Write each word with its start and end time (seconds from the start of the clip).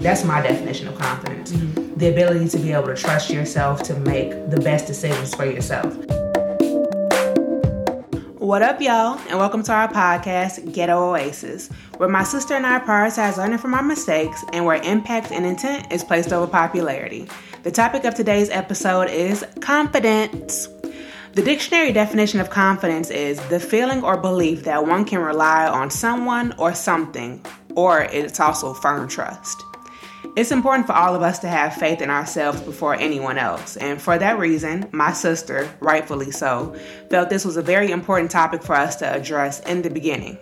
That's 0.00 0.24
my 0.24 0.40
definition 0.40 0.88
of 0.88 0.98
confidence. 0.98 1.52
Mm-hmm. 1.52 1.98
The 1.98 2.08
ability 2.08 2.48
to 2.48 2.58
be 2.58 2.72
able 2.72 2.86
to 2.86 2.96
trust 2.96 3.28
yourself 3.28 3.82
to 3.82 3.94
make 3.94 4.30
the 4.48 4.58
best 4.58 4.86
decisions 4.86 5.34
for 5.34 5.44
yourself. 5.44 5.94
What 8.38 8.62
up, 8.62 8.80
y'all, 8.80 9.18
and 9.28 9.38
welcome 9.38 9.62
to 9.64 9.72
our 9.72 9.88
podcast, 9.88 10.72
Ghetto 10.72 11.10
Oasis, 11.10 11.68
where 11.98 12.08
my 12.08 12.22
sister 12.22 12.54
and 12.54 12.66
I 12.66 12.78
prioritize 12.78 13.36
learning 13.36 13.58
from 13.58 13.74
our 13.74 13.82
mistakes 13.82 14.42
and 14.54 14.64
where 14.64 14.80
impact 14.82 15.32
and 15.32 15.44
intent 15.44 15.92
is 15.92 16.02
placed 16.02 16.32
over 16.32 16.46
popularity. 16.46 17.28
The 17.62 17.70
topic 17.70 18.04
of 18.04 18.14
today's 18.14 18.48
episode 18.48 19.10
is 19.10 19.44
confidence. 19.60 20.66
The 21.34 21.42
dictionary 21.42 21.92
definition 21.92 22.40
of 22.40 22.48
confidence 22.48 23.10
is 23.10 23.38
the 23.50 23.60
feeling 23.60 24.02
or 24.02 24.16
belief 24.16 24.64
that 24.64 24.86
one 24.86 25.04
can 25.04 25.20
rely 25.20 25.68
on 25.68 25.90
someone 25.90 26.54
or 26.56 26.74
something, 26.74 27.44
or 27.76 28.00
it's 28.00 28.40
also 28.40 28.72
firm 28.72 29.06
trust. 29.06 29.62
It's 30.36 30.52
important 30.52 30.86
for 30.86 30.92
all 30.92 31.16
of 31.16 31.22
us 31.22 31.40
to 31.40 31.48
have 31.48 31.74
faith 31.74 32.00
in 32.00 32.08
ourselves 32.08 32.60
before 32.60 32.94
anyone 32.94 33.36
else. 33.36 33.76
And 33.76 34.00
for 34.00 34.16
that 34.16 34.38
reason, 34.38 34.88
my 34.92 35.12
sister, 35.12 35.68
rightfully 35.80 36.30
so, 36.30 36.76
felt 37.10 37.30
this 37.30 37.44
was 37.44 37.56
a 37.56 37.62
very 37.62 37.90
important 37.90 38.30
topic 38.30 38.62
for 38.62 38.76
us 38.76 38.94
to 38.96 39.12
address 39.12 39.58
in 39.60 39.82
the 39.82 39.90
beginning. 39.90 40.38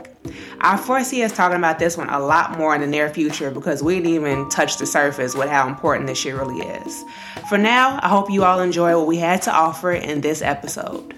I 0.60 0.76
foresee 0.76 1.22
us 1.22 1.34
talking 1.34 1.56
about 1.56 1.78
this 1.78 1.96
one 1.96 2.10
a 2.10 2.18
lot 2.18 2.58
more 2.58 2.74
in 2.74 2.82
the 2.82 2.86
near 2.86 3.08
future 3.08 3.50
because 3.50 3.82
we 3.82 3.94
didn't 3.94 4.10
even 4.10 4.48
touch 4.50 4.76
the 4.76 4.86
surface 4.86 5.34
with 5.34 5.48
how 5.48 5.66
important 5.66 6.06
this 6.06 6.18
shit 6.18 6.34
really 6.34 6.60
is. 6.60 7.04
For 7.48 7.56
now, 7.56 7.98
I 8.02 8.08
hope 8.08 8.30
you 8.30 8.44
all 8.44 8.60
enjoy 8.60 8.94
what 8.98 9.06
we 9.06 9.16
had 9.16 9.40
to 9.42 9.52
offer 9.52 9.92
in 9.92 10.20
this 10.20 10.42
episode. 10.42 11.17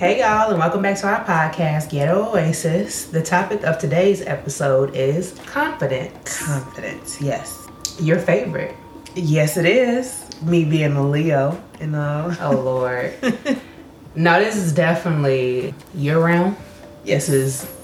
Hey, 0.00 0.20
y'all, 0.20 0.48
and 0.48 0.58
welcome 0.58 0.80
back 0.80 0.96
to 1.00 1.08
our 1.08 1.22
podcast, 1.26 1.90
Ghetto 1.90 2.30
Oasis. 2.30 3.04
The 3.04 3.22
topic 3.22 3.64
of 3.64 3.76
today's 3.76 4.22
episode 4.22 4.96
is 4.96 5.38
confidence. 5.44 6.42
Confidence, 6.42 7.20
yes. 7.20 7.68
Your 8.00 8.18
favorite. 8.18 8.74
Yes, 9.14 9.58
it 9.58 9.66
is. 9.66 10.24
Me 10.40 10.64
being 10.64 10.96
a 10.96 11.06
Leo, 11.06 11.62
you 11.82 11.88
know. 11.88 12.34
Oh, 12.40 12.52
Lord. 12.52 13.12
now, 14.14 14.38
this 14.38 14.56
is 14.56 14.72
definitely 14.72 15.74
your 15.94 16.24
realm. 16.24 16.56
Yes. 17.04 17.26
This 17.26 17.62
is 17.62 17.79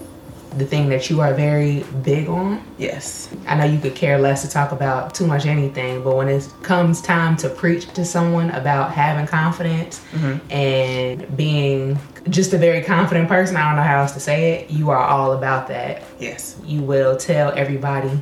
the 0.56 0.66
thing 0.66 0.88
that 0.88 1.10
you 1.10 1.20
are 1.20 1.34
very 1.34 1.84
big 2.02 2.28
on. 2.28 2.62
Yes. 2.78 3.28
I 3.46 3.56
know 3.56 3.64
you 3.64 3.78
could 3.78 3.94
care 3.94 4.18
less 4.18 4.42
to 4.42 4.48
talk 4.48 4.72
about 4.72 5.14
too 5.14 5.26
much 5.26 5.46
anything, 5.46 6.02
but 6.02 6.16
when 6.16 6.28
it 6.28 6.48
comes 6.62 7.00
time 7.00 7.36
to 7.38 7.48
preach 7.48 7.92
to 7.94 8.04
someone 8.04 8.50
about 8.50 8.92
having 8.92 9.26
confidence 9.26 10.00
mm-hmm. 10.12 10.50
and 10.50 11.36
being 11.36 11.98
just 12.28 12.52
a 12.52 12.58
very 12.58 12.82
confident 12.82 13.28
person, 13.28 13.56
I 13.56 13.68
don't 13.68 13.76
know 13.76 13.82
how 13.82 14.00
else 14.00 14.12
to 14.12 14.20
say 14.20 14.52
it, 14.52 14.70
you 14.70 14.90
are 14.90 15.04
all 15.04 15.32
about 15.32 15.68
that. 15.68 16.02
Yes. 16.18 16.58
You 16.64 16.82
will 16.82 17.16
tell 17.16 17.52
everybody 17.52 18.20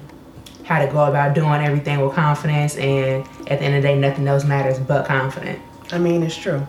how 0.65 0.85
to 0.85 0.91
go 0.91 1.05
about 1.05 1.35
doing 1.35 1.63
everything 1.63 2.01
with 2.01 2.15
confidence, 2.15 2.77
and 2.77 3.27
at 3.49 3.59
the 3.59 3.65
end 3.65 3.77
of 3.77 3.83
the 3.83 3.89
day, 3.89 3.99
nothing 3.99 4.27
else 4.27 4.45
matters 4.45 4.79
but 4.79 5.07
confidence. 5.07 5.61
I 5.93 5.99
mean, 5.99 6.23
it's 6.23 6.37
true. 6.37 6.67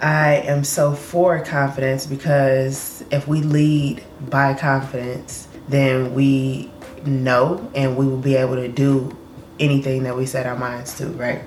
I 0.00 0.36
am 0.46 0.62
so 0.62 0.94
for 0.94 1.40
confidence 1.40 2.06
because 2.06 3.04
if 3.10 3.26
we 3.26 3.40
lead 3.40 4.04
by 4.30 4.54
confidence, 4.54 5.48
then 5.68 6.14
we 6.14 6.70
know 7.04 7.68
and 7.74 7.96
we 7.96 8.06
will 8.06 8.18
be 8.18 8.36
able 8.36 8.54
to 8.56 8.68
do 8.68 9.16
anything 9.58 10.04
that 10.04 10.16
we 10.16 10.24
set 10.24 10.46
our 10.46 10.56
minds 10.56 10.96
to, 10.98 11.08
right? 11.08 11.42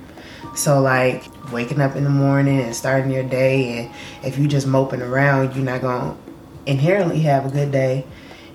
So, 0.56 0.82
like 0.82 1.24
waking 1.54 1.80
up 1.80 1.96
in 1.96 2.04
the 2.04 2.10
morning 2.10 2.60
and 2.60 2.76
starting 2.76 3.10
your 3.10 3.24
day, 3.24 3.78
and 3.78 3.96
if 4.26 4.38
you 4.38 4.48
just 4.48 4.68
moping 4.68 5.02
around, 5.02 5.56
you're 5.56 5.64
not 5.64 5.82
gonna 5.82 6.18
inherently 6.66 7.20
have 7.22 7.46
a 7.46 7.50
good 7.50 7.72
day. 7.72 8.06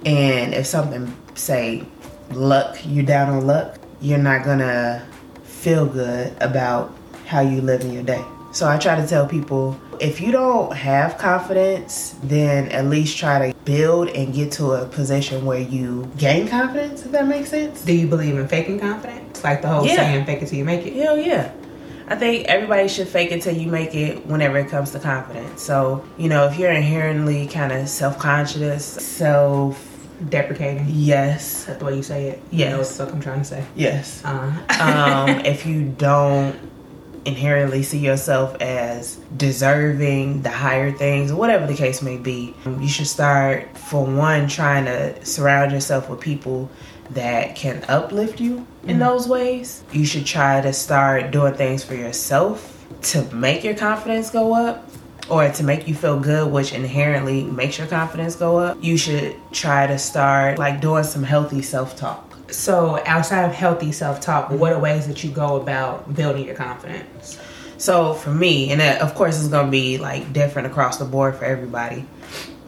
And 0.05 0.53
if 0.53 0.67
something, 0.67 1.17
say, 1.35 1.87
luck, 2.33 2.77
you're 2.85 3.05
down 3.05 3.31
on 3.31 3.47
luck, 3.47 3.79
you're 4.03 4.19
not 4.19 4.45
gonna 4.45 5.07
feel 5.45 5.87
good 5.87 6.37
about 6.41 6.95
how 7.25 7.41
you 7.41 7.63
live 7.63 7.81
in 7.81 7.93
your 7.93 8.03
day. 8.03 8.25
So 8.57 8.67
I 8.67 8.79
try 8.79 8.99
to 8.99 9.07
tell 9.07 9.27
people 9.27 9.79
if 10.01 10.19
you 10.19 10.33
don't 10.33 10.73
have 10.73 11.19
confidence, 11.19 12.15
then 12.23 12.71
at 12.71 12.87
least 12.87 13.19
try 13.19 13.51
to 13.51 13.59
build 13.67 14.09
and 14.09 14.33
get 14.33 14.51
to 14.53 14.73
a 14.73 14.87
position 14.87 15.45
where 15.45 15.61
you 15.61 16.11
gain 16.17 16.49
confidence, 16.49 17.05
if 17.05 17.13
that 17.13 17.27
makes 17.27 17.51
sense. 17.51 17.85
Do 17.85 17.93
you 17.93 18.07
believe 18.07 18.35
in 18.39 18.49
faking 18.49 18.81
confidence? 18.81 19.45
Like 19.45 19.61
the 19.61 19.69
whole 19.69 19.87
yeah. 19.87 19.97
saying, 19.97 20.25
fake 20.25 20.41
it 20.41 20.49
till 20.49 20.57
you 20.57 20.65
make 20.65 20.87
it? 20.87 20.95
Hell 20.95 21.19
yeah. 21.19 21.53
I 22.09 22.17
think 22.17 22.47
everybody 22.47 22.89
should 22.89 23.09
fake 23.09 23.31
it 23.31 23.43
till 23.43 23.55
you 23.55 23.67
make 23.67 23.95
it 23.95 24.25
whenever 24.27 24.57
it 24.57 24.71
comes 24.71 24.91
to 24.93 25.01
confidence. 25.01 25.61
So, 25.61 26.03
you 26.17 26.31
know, 26.31 26.47
if 26.47 26.59
you're 26.59 26.73
inherently 26.73 27.49
kind 27.49 27.73
of 27.73 27.91
self 27.91 28.19
conscious, 28.19 28.87
self 28.87 30.09
deprecating. 30.31 30.87
Yes. 30.89 31.67
That's 31.67 31.79
the 31.79 31.85
way 31.85 31.97
you 31.97 32.03
say 32.03 32.29
it. 32.29 32.43
Yes. 32.51 32.59
You 32.59 32.71
know 32.71 32.79
what 32.79 32.89
the 32.89 32.95
fuck 32.95 33.13
I'm 33.13 33.21
trying 33.21 33.41
to 33.41 33.45
say. 33.45 33.67
Yes. 33.75 34.23
Uh-huh. 34.25 34.83
um, 34.83 35.45
if 35.45 35.67
you 35.67 35.91
don't 35.99 36.59
inherently 37.27 37.83
see 37.83 37.99
yourself 37.99 38.57
as 38.61 39.17
deserving 39.37 40.43
the 40.43 40.51
higher 40.51 40.93
things, 40.93 41.33
whatever 41.33 41.67
the 41.67 41.75
case 41.75 42.01
may 42.01 42.17
be, 42.17 42.55
you 42.81 42.89
should 42.89 43.07
start, 43.07 43.77
for 43.77 44.05
one, 44.05 44.49
trying 44.49 44.85
to 44.87 45.25
surround 45.25 45.73
yourself 45.73 46.09
with 46.09 46.21
people 46.21 46.71
that 47.11 47.55
can 47.57 47.85
uplift 47.89 48.41
you 48.41 48.59
mm-hmm. 48.59 48.91
in 48.91 48.99
those 48.99 49.29
ways. 49.29 49.83
You 49.93 50.07
should 50.07 50.27
try 50.27 50.61
to 50.61 50.73
start 50.73 51.31
doing 51.31 51.55
things 51.55 51.85
for 51.85 51.95
yourself 51.95 52.73
to 53.03 53.23
make 53.35 53.65
your 53.65 53.75
confidence 53.75 54.31
go 54.31 54.55
up 54.55 54.89
or 55.29 55.49
to 55.51 55.65
make 55.65 55.89
you 55.89 55.95
feel 55.95 56.19
good, 56.21 56.51
which 56.51 56.73
inherently 56.73 57.43
makes 57.43 57.79
your 57.79 57.89
confidence 57.89 58.37
go 58.37 58.59
up. 58.59 58.79
You 58.81 58.97
should 58.97 59.37
try 59.53 59.87
to 59.87 59.99
start 59.99 60.59
like 60.59 60.81
doing 60.81 61.05
some 61.05 61.25
healthy 61.25 61.63
self 61.63 61.97
talk 61.97 62.36
so, 62.49 63.03
outside 63.07 63.45
of 63.45 63.53
healthy 63.53 63.93
self 63.93 64.21
talk, 64.21 64.51
what 64.51 64.73
are 64.73 64.79
ways 64.79 65.07
that 65.09 65.25
you 65.25 65.31
go 65.31 65.57
about 65.57 66.15
building 66.15 66.47
your 66.47 66.55
confidence? 66.55 67.39
So, 67.79 68.15
for 68.15 68.31
me, 68.31 68.71
and 68.71 68.81
of 68.81 69.15
course, 69.15 69.39
it's 69.39 69.49
going 69.49 69.67
to 69.67 69.71
be 69.71 69.99
like 69.99 70.33
different 70.33 70.69
across 70.69 70.99
the 70.99 71.05
board 71.05 71.37
for 71.37 71.45
everybody. 71.45 72.05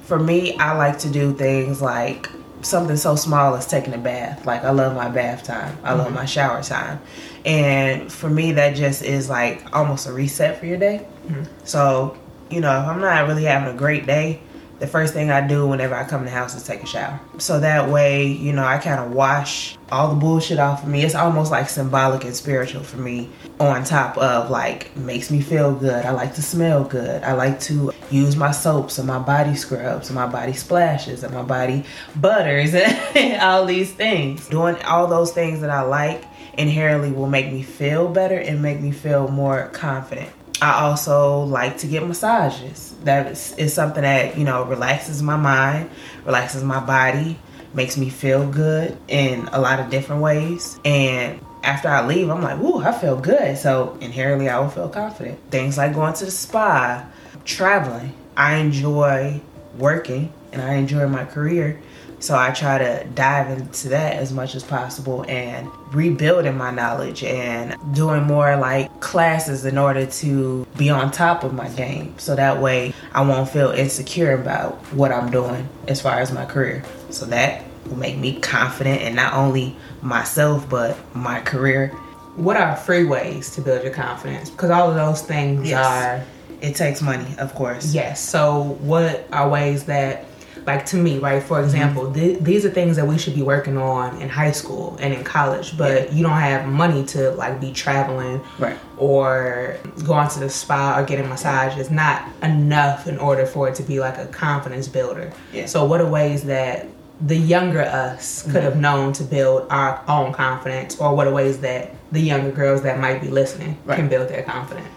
For 0.02 0.18
me, 0.18 0.56
I 0.56 0.76
like 0.76 0.98
to 1.00 1.10
do 1.10 1.34
things 1.34 1.80
like 1.80 2.28
something 2.62 2.96
so 2.96 3.14
small 3.14 3.54
as 3.54 3.66
taking 3.66 3.94
a 3.94 3.98
bath. 3.98 4.46
Like, 4.46 4.64
I 4.64 4.70
love 4.70 4.94
my 4.94 5.08
bath 5.08 5.44
time, 5.44 5.78
I 5.82 5.90
mm-hmm. 5.90 5.98
love 6.00 6.12
my 6.12 6.24
shower 6.24 6.62
time. 6.62 7.00
And 7.44 8.12
for 8.12 8.28
me, 8.28 8.52
that 8.52 8.74
just 8.74 9.02
is 9.02 9.28
like 9.28 9.74
almost 9.74 10.06
a 10.06 10.12
reset 10.12 10.58
for 10.58 10.66
your 10.66 10.78
day. 10.78 11.06
Mm-hmm. 11.26 11.44
So, 11.64 12.18
you 12.50 12.60
know, 12.60 12.80
if 12.80 12.86
I'm 12.86 13.00
not 13.00 13.28
really 13.28 13.44
having 13.44 13.72
a 13.72 13.78
great 13.78 14.06
day, 14.06 14.40
the 14.78 14.86
first 14.86 15.12
thing 15.12 15.30
I 15.30 15.46
do 15.46 15.66
whenever 15.66 15.94
I 15.94 16.04
come 16.04 16.20
in 16.20 16.26
the 16.26 16.30
house 16.30 16.54
is 16.54 16.62
take 16.62 16.82
a 16.82 16.86
shower. 16.86 17.20
So 17.38 17.60
that 17.60 17.88
way, 17.88 18.26
you 18.26 18.52
know, 18.52 18.64
I 18.64 18.78
kind 18.78 19.00
of 19.00 19.12
wash 19.12 19.76
all 19.90 20.08
the 20.08 20.14
bullshit 20.14 20.58
off 20.58 20.82
of 20.82 20.88
me. 20.88 21.02
It's 21.02 21.14
almost 21.14 21.50
like 21.50 21.68
symbolic 21.68 22.24
and 22.24 22.34
spiritual 22.34 22.82
for 22.82 22.98
me, 22.98 23.30
on 23.58 23.84
top 23.84 24.16
of 24.18 24.50
like 24.50 24.94
makes 24.96 25.30
me 25.30 25.40
feel 25.40 25.74
good. 25.74 26.04
I 26.04 26.10
like 26.10 26.34
to 26.34 26.42
smell 26.42 26.84
good. 26.84 27.22
I 27.24 27.32
like 27.32 27.60
to 27.60 27.92
use 28.10 28.36
my 28.36 28.50
soaps 28.50 28.98
and 28.98 29.06
my 29.06 29.18
body 29.18 29.54
scrubs 29.54 30.08
and 30.08 30.14
my 30.14 30.26
body 30.26 30.52
splashes 30.52 31.22
and 31.22 31.34
my 31.34 31.42
body 31.42 31.84
butters 32.16 32.74
and 32.74 33.40
all 33.42 33.66
these 33.66 33.92
things. 33.92 34.48
Doing 34.48 34.76
all 34.82 35.06
those 35.06 35.32
things 35.32 35.60
that 35.60 35.70
I 35.70 35.82
like 35.82 36.24
inherently 36.56 37.12
will 37.12 37.28
make 37.28 37.52
me 37.52 37.62
feel 37.62 38.08
better 38.08 38.36
and 38.36 38.62
make 38.62 38.80
me 38.80 38.90
feel 38.90 39.28
more 39.28 39.68
confident. 39.68 40.30
I 40.60 40.80
also 40.82 41.44
like 41.44 41.78
to 41.78 41.86
get 41.86 42.06
massages. 42.06 42.94
That 43.04 43.28
is, 43.28 43.54
is 43.56 43.72
something 43.74 44.02
that, 44.02 44.36
you 44.36 44.44
know, 44.44 44.64
relaxes 44.64 45.22
my 45.22 45.36
mind, 45.36 45.90
relaxes 46.24 46.64
my 46.64 46.80
body, 46.80 47.38
makes 47.74 47.96
me 47.96 48.10
feel 48.10 48.48
good 48.50 48.96
in 49.08 49.48
a 49.52 49.60
lot 49.60 49.78
of 49.78 49.90
different 49.90 50.22
ways. 50.22 50.78
And 50.84 51.40
after 51.62 51.88
I 51.88 52.06
leave, 52.06 52.28
I'm 52.30 52.42
like, 52.42 52.58
ooh, 52.58 52.78
I 52.78 52.92
feel 52.92 53.20
good. 53.20 53.56
So 53.58 53.96
inherently, 54.00 54.48
I 54.48 54.58
will 54.58 54.70
feel 54.70 54.88
confident. 54.88 55.38
Things 55.50 55.76
like 55.78 55.94
going 55.94 56.14
to 56.14 56.24
the 56.24 56.30
spa, 56.30 57.06
traveling. 57.44 58.14
I 58.36 58.56
enjoy 58.56 59.40
working 59.76 60.32
and 60.52 60.62
I 60.62 60.74
enjoy 60.74 61.06
my 61.08 61.24
career. 61.24 61.80
So 62.20 62.36
I 62.36 62.50
try 62.50 62.78
to 62.78 63.06
dive 63.14 63.50
into 63.50 63.90
that 63.90 64.14
as 64.14 64.32
much 64.32 64.54
as 64.54 64.64
possible 64.64 65.24
and 65.28 65.68
rebuilding 65.92 66.56
my 66.56 66.70
knowledge 66.70 67.22
and 67.22 67.76
doing 67.94 68.24
more 68.24 68.56
like 68.56 69.00
classes 69.00 69.64
in 69.64 69.78
order 69.78 70.06
to 70.06 70.66
be 70.76 70.90
on 70.90 71.10
top 71.10 71.44
of 71.44 71.54
my 71.54 71.68
game. 71.68 72.18
So 72.18 72.34
that 72.34 72.60
way 72.60 72.92
I 73.12 73.22
won't 73.22 73.48
feel 73.48 73.70
insecure 73.70 74.32
about 74.32 74.74
what 74.92 75.12
I'm 75.12 75.30
doing 75.30 75.68
as 75.86 76.00
far 76.00 76.20
as 76.20 76.32
my 76.32 76.44
career. 76.44 76.84
So 77.10 77.26
that 77.26 77.64
will 77.86 77.96
make 77.96 78.18
me 78.18 78.40
confident 78.40 79.02
in 79.02 79.14
not 79.14 79.34
only 79.34 79.76
myself 80.02 80.68
but 80.68 80.96
my 81.14 81.40
career. 81.40 81.88
What 82.36 82.56
are 82.56 82.76
free 82.76 83.04
ways 83.04 83.50
to 83.56 83.60
build 83.60 83.82
your 83.82 83.92
confidence? 83.92 84.50
Because 84.50 84.70
all 84.70 84.88
of 84.90 84.94
those 84.94 85.22
things 85.22 85.68
yes. 85.68 85.84
are 85.84 86.24
it 86.60 86.74
takes 86.74 87.00
money, 87.00 87.26
of 87.38 87.54
course. 87.54 87.94
Yes. 87.94 88.20
So 88.20 88.78
what 88.80 89.26
are 89.32 89.48
ways 89.48 89.84
that 89.84 90.24
like 90.66 90.86
to 90.86 90.96
me, 90.96 91.18
right? 91.18 91.42
For 91.42 91.62
example, 91.62 92.04
mm-hmm. 92.04 92.14
th- 92.14 92.38
these 92.40 92.64
are 92.64 92.70
things 92.70 92.96
that 92.96 93.06
we 93.06 93.18
should 93.18 93.34
be 93.34 93.42
working 93.42 93.76
on 93.76 94.20
in 94.20 94.28
high 94.28 94.52
school 94.52 94.96
and 95.00 95.12
in 95.12 95.24
college, 95.24 95.76
but 95.76 96.08
yeah. 96.08 96.14
you 96.14 96.22
don't 96.22 96.38
have 96.38 96.66
money 96.66 97.04
to 97.06 97.30
like 97.32 97.60
be 97.60 97.72
traveling 97.72 98.40
right. 98.58 98.78
or 98.96 99.76
going 100.04 100.28
to 100.28 100.40
the 100.40 100.50
spa 100.50 100.98
or 100.98 101.04
getting 101.04 101.28
massage. 101.28 101.78
It's 101.78 101.90
not 101.90 102.28
enough 102.42 103.06
in 103.06 103.18
order 103.18 103.46
for 103.46 103.68
it 103.68 103.74
to 103.76 103.82
be 103.82 104.00
like 104.00 104.18
a 104.18 104.26
confidence 104.26 104.88
builder. 104.88 105.32
Yeah. 105.52 105.66
So, 105.66 105.84
what 105.84 106.00
are 106.00 106.08
ways 106.08 106.44
that 106.44 106.86
the 107.20 107.36
younger 107.36 107.82
us 107.82 108.44
could 108.44 108.62
have 108.62 108.76
known 108.76 109.12
to 109.12 109.24
build 109.24 109.66
our 109.70 110.02
own 110.06 110.32
confidence, 110.32 111.00
or 111.00 111.14
what 111.14 111.26
are 111.26 111.32
ways 111.32 111.58
that 111.60 111.94
the 112.12 112.20
younger 112.20 112.52
girls 112.52 112.82
that 112.82 112.98
might 112.98 113.20
be 113.20 113.28
listening 113.28 113.76
Right. 113.84 113.96
can 113.96 114.08
build 114.08 114.28
their 114.28 114.42
confidence? 114.42 114.88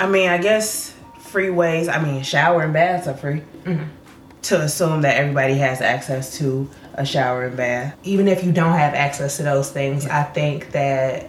I 0.00 0.06
mean, 0.06 0.28
I 0.30 0.38
guess 0.38 0.94
free 1.18 1.50
ways. 1.50 1.88
I 1.88 2.02
mean, 2.02 2.22
shower 2.22 2.62
and 2.62 2.72
baths 2.72 3.06
are 3.06 3.14
free. 3.14 3.42
To 4.42 4.60
assume 4.60 5.02
that 5.02 5.16
everybody 5.16 5.54
has 5.54 5.80
access 5.80 6.38
to 6.38 6.70
a 6.94 7.04
shower 7.04 7.44
and 7.46 7.56
bath. 7.56 7.94
even 8.02 8.26
if 8.28 8.42
you 8.44 8.50
don't 8.52 8.72
have 8.76 8.94
access 8.94 9.36
to 9.36 9.42
those 9.42 9.70
things, 9.70 10.06
I 10.06 10.22
think 10.22 10.72
that 10.72 11.28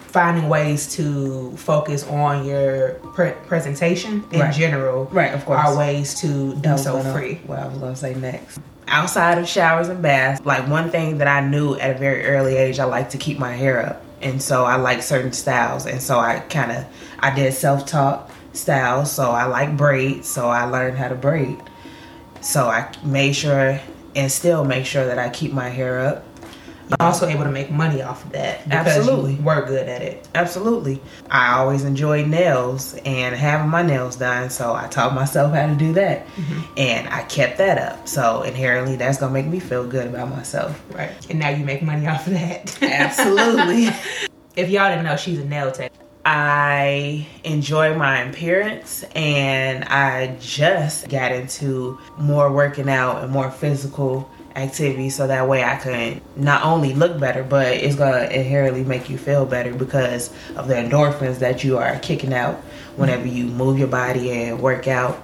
finding 0.00 0.48
ways 0.48 0.94
to 0.96 1.52
focus 1.56 2.04
on 2.06 2.44
your 2.44 2.90
pre- 3.14 3.32
presentation 3.46 4.24
in 4.32 4.40
Right. 4.40 4.52
general 4.54 5.08
Right, 5.12 5.32
of 5.34 5.44
course. 5.44 5.60
are 5.60 5.76
ways 5.76 6.14
to 6.20 6.54
do 6.54 6.78
so 6.78 6.96
gonna- 6.98 7.12
free. 7.12 7.40
What 7.46 7.58
I 7.60 7.66
was 7.68 7.78
gonna 7.78 7.96
say 7.96 8.14
next. 8.14 8.58
Outside 8.88 9.38
of 9.38 9.46
showers 9.48 9.88
and 9.88 10.00
baths, 10.00 10.40
like 10.44 10.66
one 10.68 10.90
thing 10.90 11.18
that 11.18 11.28
I 11.28 11.40
knew 11.40 11.74
at 11.76 11.90
a 11.90 11.98
very 11.98 12.26
early 12.26 12.56
age, 12.56 12.80
I 12.80 12.84
like 12.84 13.10
to 13.10 13.18
keep 13.18 13.38
my 13.38 13.52
hair 13.54 13.84
up, 13.84 14.00
and 14.22 14.40
so 14.40 14.64
I 14.64 14.76
like 14.76 15.02
certain 15.02 15.32
styles, 15.32 15.86
and 15.86 16.00
so 16.00 16.18
I 16.18 16.40
kind 16.48 16.72
of 16.72 16.84
I 17.20 17.30
did 17.30 17.52
self 17.54 17.84
taught 17.84 18.30
styles, 18.54 19.10
so 19.12 19.30
I 19.32 19.44
like 19.44 19.76
braids, 19.76 20.26
so 20.28 20.48
I 20.48 20.64
learned 20.64 20.96
how 20.98 21.08
to 21.08 21.14
braid. 21.14 21.58
So 22.40 22.68
I 22.68 22.92
made 23.04 23.34
sure 23.34 23.80
and 24.14 24.30
still 24.32 24.64
make 24.64 24.86
sure 24.86 25.06
that 25.06 25.18
I 25.18 25.28
keep 25.28 25.52
my 25.52 25.68
hair 25.68 26.00
up. 26.00 26.24
You're 26.88 27.06
also 27.06 27.26
able 27.26 27.44
to 27.44 27.50
make 27.50 27.70
money 27.70 28.00
off 28.00 28.24
of 28.24 28.32
that 28.32 28.66
Absolutely. 28.70 29.34
were 29.36 29.66
good 29.66 29.88
at 29.88 30.00
it. 30.00 30.26
Absolutely. 30.34 31.00
I 31.30 31.58
always 31.58 31.84
enjoyed 31.84 32.26
nails 32.26 32.94
and 33.04 33.36
having 33.36 33.68
my 33.68 33.82
nails 33.82 34.16
done, 34.16 34.48
so 34.48 34.74
I 34.74 34.86
taught 34.88 35.14
myself 35.14 35.52
how 35.52 35.66
to 35.66 35.74
do 35.74 35.92
that. 35.92 36.26
Mm-hmm. 36.26 36.60
And 36.78 37.08
I 37.08 37.24
kept 37.24 37.58
that 37.58 37.76
up. 37.76 38.08
So 38.08 38.40
inherently 38.42 38.96
that's 38.96 39.18
gonna 39.18 39.34
make 39.34 39.46
me 39.46 39.60
feel 39.60 39.86
good 39.86 40.06
about 40.06 40.30
myself. 40.30 40.82
Right. 40.94 41.12
And 41.28 41.38
now 41.38 41.50
you 41.50 41.62
make 41.62 41.82
money 41.82 42.06
off 42.06 42.26
of 42.26 42.32
that. 42.32 42.82
Absolutely. 42.82 43.88
if 44.56 44.70
y'all 44.70 44.88
didn't 44.88 45.04
know, 45.04 45.16
she's 45.16 45.40
a 45.40 45.44
nail 45.44 45.70
tech. 45.70 45.92
I 46.24 47.26
enjoy 47.44 47.94
my 47.94 48.20
appearance 48.20 49.02
and 49.14 49.84
I 49.84 50.36
just 50.40 51.08
got 51.08 51.32
into 51.32 51.98
more 52.18 52.52
working 52.52 52.88
out 52.88 53.22
and 53.22 53.32
more 53.32 53.50
physical 53.50 54.28
activity 54.56 55.10
so 55.10 55.26
that 55.26 55.48
way 55.48 55.62
I 55.62 55.76
can 55.76 56.20
not 56.36 56.64
only 56.64 56.92
look 56.92 57.18
better 57.18 57.44
but 57.44 57.68
it's 57.68 57.94
gonna 57.94 58.24
inherently 58.24 58.84
make 58.84 59.08
you 59.08 59.16
feel 59.16 59.46
better 59.46 59.72
because 59.72 60.30
of 60.56 60.68
the 60.68 60.74
endorphins 60.74 61.38
that 61.38 61.62
you 61.62 61.78
are 61.78 61.98
kicking 62.00 62.34
out 62.34 62.56
whenever 62.96 63.26
you 63.26 63.46
move 63.46 63.78
your 63.78 63.88
body 63.88 64.32
and 64.32 64.60
work 64.60 64.88
out. 64.88 65.22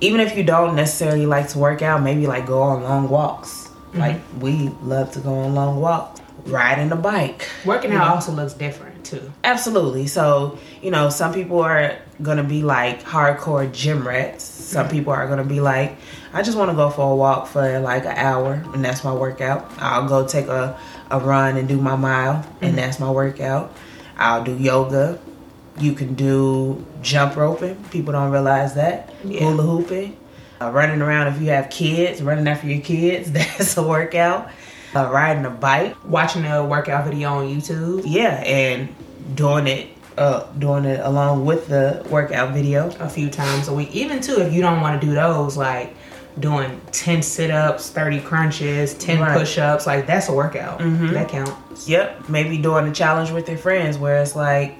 Even 0.00 0.20
if 0.20 0.36
you 0.36 0.44
don't 0.44 0.76
necessarily 0.76 1.24
like 1.24 1.48
to 1.48 1.58
work 1.58 1.80
out, 1.80 2.02
maybe 2.02 2.26
like 2.26 2.46
go 2.46 2.60
on 2.60 2.82
long 2.82 3.08
walks. 3.08 3.68
Mm-hmm. 3.88 3.98
Like 4.00 4.20
we 4.40 4.68
love 4.82 5.10
to 5.12 5.20
go 5.20 5.34
on 5.34 5.54
long 5.54 5.80
walks. 5.80 6.20
Riding 6.44 6.92
a 6.92 6.96
bike. 6.96 7.48
Working 7.64 7.92
out 7.92 8.08
also 8.08 8.30
looks 8.32 8.52
different 8.52 8.93
too. 9.14 9.32
Absolutely. 9.42 10.06
So, 10.06 10.58
you 10.82 10.90
know, 10.90 11.08
some 11.10 11.32
people 11.32 11.60
are 11.60 11.96
going 12.22 12.38
to 12.38 12.44
be 12.44 12.62
like 12.62 13.02
hardcore 13.02 13.70
gym 13.72 14.06
rats. 14.06 14.44
Some 14.44 14.88
people 14.88 15.12
are 15.12 15.26
going 15.26 15.38
to 15.38 15.44
be 15.44 15.60
like, 15.60 15.96
I 16.32 16.42
just 16.42 16.56
want 16.58 16.70
to 16.70 16.76
go 16.76 16.90
for 16.90 17.12
a 17.12 17.14
walk 17.14 17.46
for 17.46 17.78
like 17.80 18.04
an 18.04 18.16
hour 18.16 18.54
and 18.72 18.84
that's 18.84 19.04
my 19.04 19.12
workout. 19.12 19.70
I'll 19.78 20.08
go 20.08 20.26
take 20.26 20.46
a, 20.46 20.78
a 21.10 21.20
run 21.20 21.56
and 21.56 21.68
do 21.68 21.80
my 21.80 21.96
mile 21.96 22.44
and 22.60 22.76
that's 22.76 22.98
my 22.98 23.10
workout. 23.10 23.74
I'll 24.16 24.44
do 24.44 24.56
yoga. 24.56 25.20
You 25.78 25.92
can 25.92 26.14
do 26.14 26.84
jump 27.02 27.36
roping. 27.36 27.82
People 27.90 28.12
don't 28.12 28.30
realize 28.30 28.74
that. 28.74 29.12
Yeah. 29.24 29.40
Hula 29.40 29.62
hooping. 29.62 30.16
Uh, 30.60 30.70
running 30.70 31.02
around 31.02 31.28
if 31.28 31.42
you 31.42 31.48
have 31.48 31.68
kids, 31.68 32.22
running 32.22 32.46
after 32.46 32.68
your 32.68 32.80
kids, 32.80 33.32
that's 33.32 33.76
a 33.76 33.82
workout. 33.82 34.50
Uh, 34.94 35.10
riding 35.10 35.44
a 35.44 35.50
bike. 35.50 35.96
Watching 36.04 36.44
a 36.44 36.64
workout 36.64 37.04
video 37.04 37.30
on 37.34 37.48
YouTube. 37.48 38.02
Yeah, 38.06 38.42
and 38.44 38.94
doing 39.34 39.66
it, 39.66 39.88
uh, 40.18 40.44
doing 40.58 40.84
it 40.84 41.00
along 41.00 41.44
with 41.44 41.68
the 41.68 42.06
workout 42.10 42.52
video. 42.54 42.88
a 43.00 43.08
few 43.08 43.28
times 43.30 43.68
a 43.68 43.72
week. 43.74 43.94
Even 43.94 44.20
too, 44.20 44.40
if 44.40 44.52
you 44.52 44.60
don't 44.60 44.80
want 44.80 45.00
to 45.00 45.06
do 45.06 45.14
those, 45.14 45.56
like 45.56 45.94
doing 46.38 46.80
ten 46.92 47.22
sit 47.22 47.50
ups, 47.50 47.90
thirty 47.90 48.20
crunches, 48.20 48.94
ten 48.94 49.20
Right. 49.20 49.28
Mm-hmm. 49.30 49.38
push 49.38 49.58
ups, 49.58 49.86
like 49.86 50.06
that's 50.06 50.28
a 50.28 50.32
workout. 50.32 50.78
That 50.80 51.28
counts. 51.28 51.88
Yep, 51.88 52.28
maybe 52.28 52.58
doing 52.58 52.86
a 52.88 52.92
challenge 52.92 53.30
with 53.30 53.48
your 53.48 53.58
friends 53.58 53.98
where 53.98 54.20
it's 54.22 54.34
like, 54.36 54.76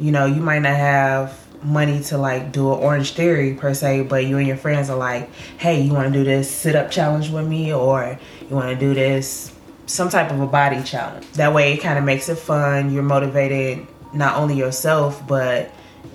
you 0.00 0.10
know, 0.12 0.26
you 0.26 0.40
might 0.42 0.60
not 0.60 0.76
have 0.76 1.40
money 1.62 2.02
to 2.02 2.18
like 2.18 2.52
do 2.52 2.70
an 2.74 2.78
Orangetheory 2.80 3.56
per 3.58 3.72
se, 3.72 4.02
but 4.02 4.26
you 4.26 4.36
and 4.36 4.46
your 4.46 4.56
friends 4.58 4.90
are 4.90 4.98
like, 4.98 5.30
hey, 5.58 5.80
you 5.80 5.94
want 5.94 6.12
to 6.12 6.18
do 6.18 6.22
this 6.24 6.50
sit 6.50 6.76
up 6.76 6.90
challenge 6.90 7.30
with 7.30 7.46
me, 7.46 7.72
or 7.72 8.18
you 8.48 8.54
want 8.54 8.68
to 8.68 8.76
do 8.76 8.92
this 8.92 9.53
some 9.86 10.08
type 10.08 10.30
of 10.30 10.40
a 10.40 10.46
body 10.46 10.82
challenge. 10.82 11.30
That 11.32 11.52
way, 11.52 11.74
it 11.74 11.78
kind 11.78 11.98
of 11.98 12.04
makes 12.04 12.28
it 12.28 12.36
fun. 12.36 12.92
You're 12.92 13.02
motivated 13.02 13.86
not 14.12 14.36
only 14.36 14.56
yourself, 14.56 15.26
but 15.26 15.70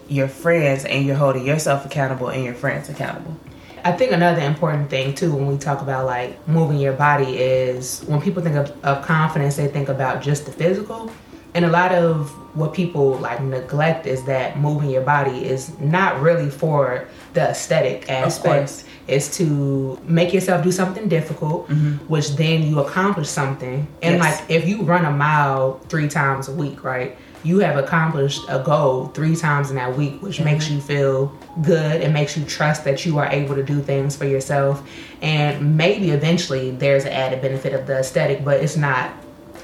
your 0.07 0.27
friends, 0.27 0.85
and 0.85 1.05
you're 1.05 1.15
holding 1.15 1.45
yourself 1.45 1.85
accountable 1.85 2.29
and 2.29 2.43
your 2.43 2.55
friends 2.55 2.89
accountable. 2.89 3.37
I 3.83 3.93
think 3.93 4.11
another 4.11 4.41
important 4.41 4.89
thing 4.89 5.15
too 5.15 5.33
when 5.33 5.47
we 5.47 5.57
talk 5.57 5.81
about 5.81 6.05
like 6.05 6.47
moving 6.47 6.79
your 6.79 6.93
body 6.93 7.37
is 7.37 8.01
when 8.07 8.21
people 8.21 8.43
think 8.43 8.55
of, 8.55 8.71
of 8.83 9.05
confidence, 9.05 9.55
they 9.55 9.67
think 9.67 9.87
about 9.89 10.21
just 10.21 10.45
the 10.45 10.51
physical. 10.51 11.11
And 11.53 11.65
a 11.65 11.69
lot 11.69 11.93
of 11.93 12.29
what 12.55 12.73
people 12.73 13.13
like 13.17 13.41
neglect 13.41 14.05
is 14.05 14.23
that 14.25 14.59
moving 14.59 14.89
your 14.89 15.01
body 15.01 15.45
is 15.45 15.77
not 15.79 16.21
really 16.21 16.49
for 16.49 17.07
the 17.33 17.49
aesthetic 17.49 18.09
aspect. 18.09 18.85
is 19.07 19.35
to 19.37 19.97
make 20.05 20.31
yourself 20.33 20.63
do 20.63 20.71
something 20.71 21.07
difficult, 21.09 21.67
mm-hmm. 21.67 21.93
which 22.07 22.35
then 22.35 22.61
you 22.61 22.79
accomplish 22.79 23.27
something. 23.27 23.87
And 24.03 24.17
Yes. 24.17 24.21
like 24.21 24.51
if 24.51 24.67
you 24.67 24.83
run 24.83 25.03
a 25.03 25.09
mile 25.11 25.79
three 25.89 26.07
times 26.07 26.47
a 26.47 26.51
week, 26.51 26.83
right? 26.83 27.17
You 27.43 27.57
have 27.59 27.75
accomplished 27.77 28.41
a 28.49 28.59
goal 28.59 29.07
three 29.15 29.35
times 29.35 29.71
in 29.71 29.77
that 29.77 29.97
week, 29.97 30.21
which 30.21 30.35
mm-hmm. 30.35 30.45
makes 30.45 30.69
you 30.69 30.79
feel 30.79 31.33
good. 31.63 32.01
and 32.01 32.13
makes 32.13 32.37
you 32.37 32.43
trust 32.45 32.83
that 32.83 33.03
you 33.05 33.17
are 33.17 33.25
able 33.31 33.55
to 33.55 33.63
do 33.63 33.81
things 33.81 34.15
for 34.15 34.25
yourself. 34.25 34.87
And 35.23 35.75
maybe 35.75 36.11
eventually 36.11 36.69
there's 36.71 37.05
an 37.05 37.11
added 37.13 37.41
benefit 37.41 37.73
of 37.73 37.87
the 37.87 37.97
aesthetic, 37.99 38.43
but 38.45 38.61
it's 38.61 38.77
not 38.77 39.11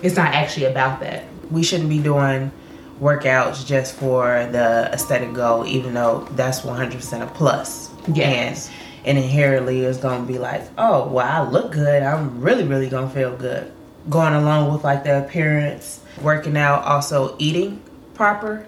it's 0.01 0.15
not 0.15 0.33
actually 0.33 0.65
about 0.65 1.00
that. 1.01 1.23
we 1.51 1.62
shouldn't 1.62 1.89
be 1.89 2.00
doing 2.00 2.51
workouts 3.00 3.65
just 3.65 3.95
for 3.95 4.47
the 4.51 4.89
aesthetic 4.92 5.33
goal, 5.33 5.65
even 5.65 5.94
though 5.94 6.27
that's 6.31 6.62
100% 6.62 7.21
a 7.21 7.27
plus. 7.27 7.92
Yes. 8.13 8.69
And, 9.03 9.18
and 9.18 9.18
inherently 9.18 9.81
it's 9.81 9.97
going 9.97 10.25
to 10.25 10.31
be 10.31 10.39
like, 10.39 10.63
oh, 10.77 11.07
well, 11.07 11.25
I 11.25 11.50
look 11.50 11.71
good. 11.71 12.03
I'm 12.03 12.42
really, 12.42 12.63
really 12.63 12.89
going 12.89 13.07
to 13.07 13.13
feel 13.13 13.36
good. 13.36 13.71
Going 14.09 14.33
along 14.33 14.71
with 14.71 14.83
like 14.83 15.03
the 15.03 15.24
appearance, 15.24 16.00
working 16.21 16.57
out, 16.57 16.84
also 16.84 17.36
eating 17.39 17.81
proper. 18.13 18.65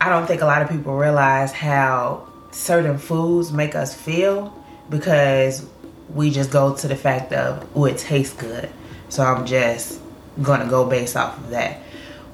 I 0.00 0.08
don't 0.08 0.26
think 0.26 0.42
a 0.42 0.46
lot 0.46 0.62
of 0.62 0.68
people 0.68 0.96
realize 0.96 1.52
how 1.52 2.28
certain 2.50 2.98
foods 2.98 3.52
make 3.52 3.74
us 3.74 3.94
feel 3.94 4.54
because 4.90 5.66
we 6.14 6.30
just 6.30 6.50
go 6.50 6.74
to 6.76 6.88
the 6.88 6.96
fact 6.96 7.32
of, 7.32 7.66
oh, 7.74 7.86
it 7.86 7.98
tastes 7.98 8.34
good. 8.34 8.68
So 9.08 9.24
I'm 9.24 9.46
just 9.46 10.00
gonna 10.42 10.68
go 10.68 10.84
based 10.84 11.16
off 11.16 11.38
of 11.38 11.50
that. 11.50 11.80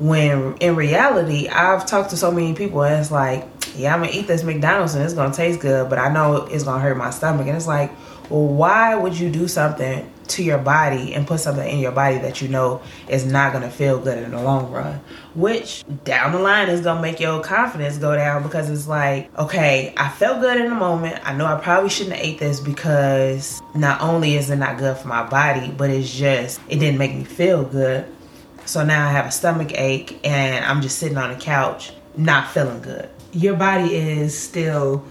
When 0.01 0.57
in 0.57 0.77
reality, 0.77 1.49
I've 1.49 1.87
talked 1.87 2.11
to 2.11 2.17
so 2.17 2.31
many 2.31 2.55
people 2.55 2.83
and 2.83 3.01
it's 3.01 3.11
like, 3.11 3.47
yeah, 3.77 3.95
I'm 3.95 4.01
gonna 4.01 4.13
eat 4.13 4.27
this 4.27 4.43
McDonald's 4.43 4.95
and 4.95 5.05
it's 5.05 5.15
gonna 5.15 5.33
taste 5.33 5.61
good, 5.61 5.89
but 5.89 5.99
I 5.99 6.13
know 6.13 6.47
it's 6.47 6.65
gonna 6.65 6.81
hurt 6.81 6.97
my 6.97 7.11
stomach. 7.11 7.47
And 7.47 7.57
it's 7.57 7.67
like, 7.67 7.93
well, 8.31 8.47
why 8.47 8.95
would 8.95 9.19
you 9.19 9.31
do 9.31 9.47
something 9.47 10.11
to 10.29 10.43
your 10.45 10.59
body 10.59 11.15
and 11.15 11.27
put 11.27 11.41
something 11.41 11.69
in 11.69 11.81
your 11.81 11.91
body 11.91 12.19
that 12.19 12.41
you 12.41 12.47
know 12.49 12.81
is 13.09 13.27
not 13.27 13.53
gonna 13.53 13.71
feel 13.71 13.99
good 13.99 14.23
in 14.23 14.31
the 14.31 14.43
long 14.43 14.71
run? 14.71 15.01
Which 15.35 15.85
down 16.05 16.33
the 16.33 16.39
line 16.39 16.69
is 16.69 16.81
gonna 16.81 17.03
make 17.03 17.21
your 17.21 17.43
confidence 17.43 17.99
go 17.99 18.17
down 18.17 18.43
because 18.43 18.71
it's 18.71 18.87
like, 18.87 19.37
okay, 19.39 19.93
I 19.97 20.09
felt 20.09 20.41
good 20.41 20.59
in 20.59 20.69
the 20.71 20.75
moment. 20.75 21.21
I 21.25 21.35
know 21.35 21.45
I 21.45 21.61
probably 21.61 21.91
shouldn't 21.91 22.17
have 22.17 22.25
ate 22.25 22.39
this 22.39 22.61
because 22.61 23.61
not 23.75 24.01
only 24.01 24.37
is 24.37 24.49
it 24.51 24.57
not 24.57 24.79
good 24.79 24.97
for 24.97 25.09
my 25.09 25.29
body, 25.29 25.75
but 25.77 25.91
it's 25.91 26.13
just 26.13 26.61
it 26.69 26.79
didn't 26.79 26.99
make 26.99 27.15
me 27.15 27.25
feel 27.25 27.65
good. 27.65 28.07
So 28.71 28.85
now 28.85 29.09
I 29.09 29.11
have 29.11 29.27
a 29.27 29.33
stomach 29.33 29.73
ache 29.75 30.21
and 30.23 30.65
I'm 30.65 30.81
just 30.81 30.99
sitting 30.99 31.19
on 31.19 31.31
the 31.31 31.37
couch, 31.37 31.91
not 32.17 32.53
feeling 32.53 32.81
good. 32.81 33.09
Your 33.33 33.57
body 33.57 33.97
is 33.97 34.39
still 34.39 35.05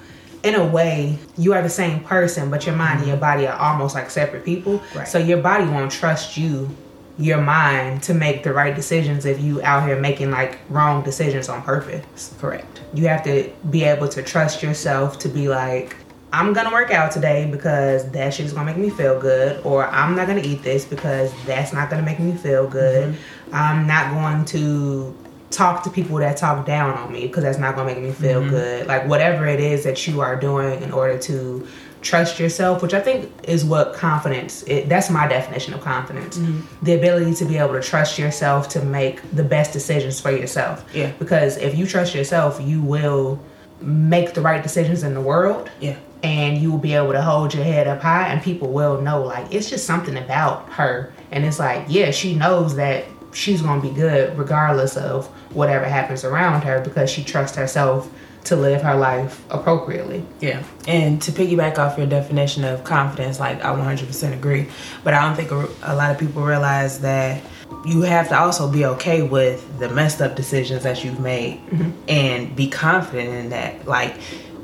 in 0.44 0.56
a 0.56 0.66
way, 0.66 1.20
you 1.38 1.52
are 1.52 1.62
the 1.62 1.70
same 1.70 2.02
person, 2.06 2.50
but 2.50 2.66
your 2.66 2.78
mind 2.78 3.00
and 3.00 3.08
your 3.10 3.18
mm-hmm. 3.18 3.26
body 3.26 3.48
are 3.48 3.60
almost 3.60 3.96
like 3.96 4.10
separate 4.12 4.46
people. 4.46 4.82
Right. 4.96 5.06
So 5.06 5.18
your 5.18 5.42
body 5.42 5.66
won't 5.66 5.92
trust 5.92 6.38
you, 6.38 6.74
your 7.18 7.42
mind, 7.42 8.02
to 8.04 8.14
make 8.14 8.44
the 8.44 8.54
right 8.54 8.74
decisions 8.74 9.26
if 9.26 9.42
you 9.42 9.62
out 9.62 9.86
here 9.86 10.00
making 10.00 10.32
like 10.32 10.60
wrong 10.70 11.04
decisions 11.04 11.50
on 11.50 11.62
purpose. 11.62 12.34
Correct. 12.40 12.80
You 12.94 13.10
have 13.10 13.26
to 13.26 13.52
be 13.70 13.84
able 13.84 14.08
to 14.08 14.24
trust 14.24 14.64
yourself 14.64 15.20
to 15.20 15.28
be 15.28 15.50
like, 15.50 15.98
I'm 16.32 16.54
gonna 16.54 16.72
work 16.72 16.92
out 16.92 17.12
today 17.12 17.50
because 17.50 18.10
that 18.12 18.34
shit 18.34 18.46
is 18.46 18.54
gonna 18.54 18.68
make 18.68 18.78
me 18.78 18.92
feel 18.92 19.20
good, 19.20 19.66
or 19.66 19.88
I'm 19.88 20.16
not 20.16 20.28
gonna 20.28 20.42
eat 20.42 20.62
this 20.62 20.86
because 20.86 21.34
that's 21.46 21.74
not 21.74 21.90
gonna 21.90 22.04
make 22.04 22.20
me 22.20 22.34
feel 22.34 22.68
good. 22.68 23.14
Mm-hmm. 23.14 23.22
I'm 23.52 23.88
not 23.88 24.14
going 24.14 24.46
to 24.46 25.16
talk 25.52 25.84
to 25.84 25.90
people 25.90 26.18
that 26.18 26.38
talk 26.38 26.66
down 26.66 26.96
on 26.98 27.12
me 27.12 27.28
because 27.28 27.44
that's 27.44 27.58
not 27.58 27.76
gonna 27.76 27.94
make 27.94 28.04
me 28.04 28.12
feel 28.12 28.42
mm-hmm. 28.42 28.50
good. 28.50 28.88
Like 28.88 29.08
whatever 29.08 29.46
it 29.48 29.60
is 29.60 29.84
that 29.84 30.08
you 30.08 30.22
are 30.22 30.36
doing 30.36 30.82
in 30.82 30.92
order 30.92 31.18
to 31.20 31.68
trust 32.02 32.40
yourself, 32.40 32.82
which 32.82 32.94
I 32.94 33.02
think 33.02 33.32
is 33.44 33.66
what 33.66 33.94
confidence. 33.94 34.64
It, 34.64 34.88
that's 34.88 35.10
my 35.10 35.28
definition 35.28 35.74
of 35.74 35.82
confidence: 35.82 36.38
mm-hmm. 36.38 36.86
the 36.86 36.94
ability 36.94 37.34
to 37.36 37.46
be 37.46 37.58
able 37.58 37.74
to 37.74 37.82
trust 37.82 38.20
yourself 38.20 38.70
to 38.70 38.84
make 38.84 39.22
the 39.32 39.44
best 39.44 39.74
decisions 39.74 40.20
for 40.20 40.32
yourself. 40.32 40.86
Yeah. 40.94 41.12
Because 41.20 41.58
if 41.58 41.76
you 41.76 41.86
trust 41.88 42.14
yourself, 42.14 42.62
you 42.62 42.82
will 42.82 43.40
make 43.82 44.34
the 44.34 44.42
right 44.42 44.62
decisions 44.62 45.04
in 45.04 45.14
the 45.14 45.22
world 45.22 45.70
Yeah. 45.80 45.96
and 46.22 46.58
you 46.58 46.70
will 46.72 46.80
be 46.80 46.94
able 46.94 47.14
to 47.14 47.22
hold 47.22 47.54
your 47.54 47.64
head 47.64 47.88
up 47.88 48.02
high 48.02 48.28
and 48.28 48.42
people 48.42 48.74
will 48.74 49.02
know 49.02 49.24
like 49.24 49.54
it's 49.54 49.70
just 49.70 49.86
something 49.86 50.18
about 50.18 50.68
her 50.74 51.14
and 51.32 51.46
it's 51.46 51.60
like 51.60 51.86
yeah 51.88 52.12
she 52.12 52.36
knows 52.36 52.76
that 52.76 53.06
she's 53.32 53.62
gonna 53.62 53.82
be 53.82 53.92
good 53.92 54.38
regardless 54.38 54.98
of 54.98 55.28
whatever 55.54 55.86
happens 55.86 56.24
around 56.24 56.62
her 56.62 56.82
because 56.82 57.10
she 57.10 57.24
trusts 57.24 57.58
herself 57.58 58.10
to 58.46 58.56
live 58.56 58.82
her 58.82 58.96
life 58.96 59.44
appropriately 59.50 60.26
Yeah. 60.40 60.64
And 60.88 61.22
to 61.24 61.32
piggyback 61.32 61.78
off 61.78 61.98
your 61.98 62.08
definition 62.08 62.64
of 62.64 62.84
confidence, 62.84 63.40
like 63.40 63.64
I 63.64 63.76
100% 63.76 64.34
agree. 64.34 64.68
But 65.04 65.14
I 65.14 65.22
don't 65.26 65.36
think 65.36 65.52
a, 65.52 65.68
a 65.84 65.96
lot 65.96 66.12
of 66.12 66.18
people 66.18 66.44
realize 66.44 67.02
that 67.02 67.44
you 67.86 68.02
have 68.02 68.30
to 68.30 68.40
also 68.40 68.70
be 68.70 68.86
okay 68.86 69.22
with 69.22 69.80
the 69.80 69.90
messed 69.90 70.22
up 70.22 70.36
decisions 70.36 70.84
that 70.84 71.04
you've 71.04 71.20
made 71.20 71.60
mm-hmm. 71.68 71.92
and 72.08 72.56
be 72.56 72.68
confident 72.68 73.30
in 73.30 73.50
that. 73.50 73.88
Like, 73.88 74.16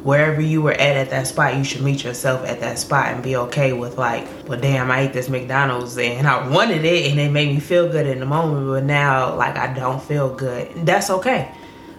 wherever 0.06 0.40
you 0.40 0.62
were 0.62 0.72
at 0.72 0.96
at 0.96 1.10
that 1.10 1.26
spot, 1.26 1.58
you 1.58 1.64
should 1.64 1.82
meet 1.82 2.04
yourself 2.04 2.46
at 2.46 2.60
that 2.60 2.78
spot 2.78 3.08
and 3.08 3.24
be 3.24 3.36
okay 3.36 3.74
with, 3.74 3.98
like, 3.98 4.28
well, 4.48 4.60
damn, 4.60 4.92
I 4.92 5.02
ate 5.02 5.14
this 5.14 5.30
McDonald's 5.30 5.98
and 5.98 6.28
I 6.28 6.48
wanted 6.48 6.86
it 6.86 7.10
and 7.10 7.20
it 7.20 7.32
made 7.32 7.50
me 7.50 7.60
feel 7.60 7.90
good 7.90 8.06
in 8.06 8.20
the 8.20 8.26
moment, 8.28 8.68
but 8.68 8.84
now, 8.84 9.36
like, 9.36 9.58
I 9.58 9.74
don't 9.74 10.02
feel 10.02 10.34
good. 10.34 10.86
That's 10.86 11.10
okay. 11.10 11.52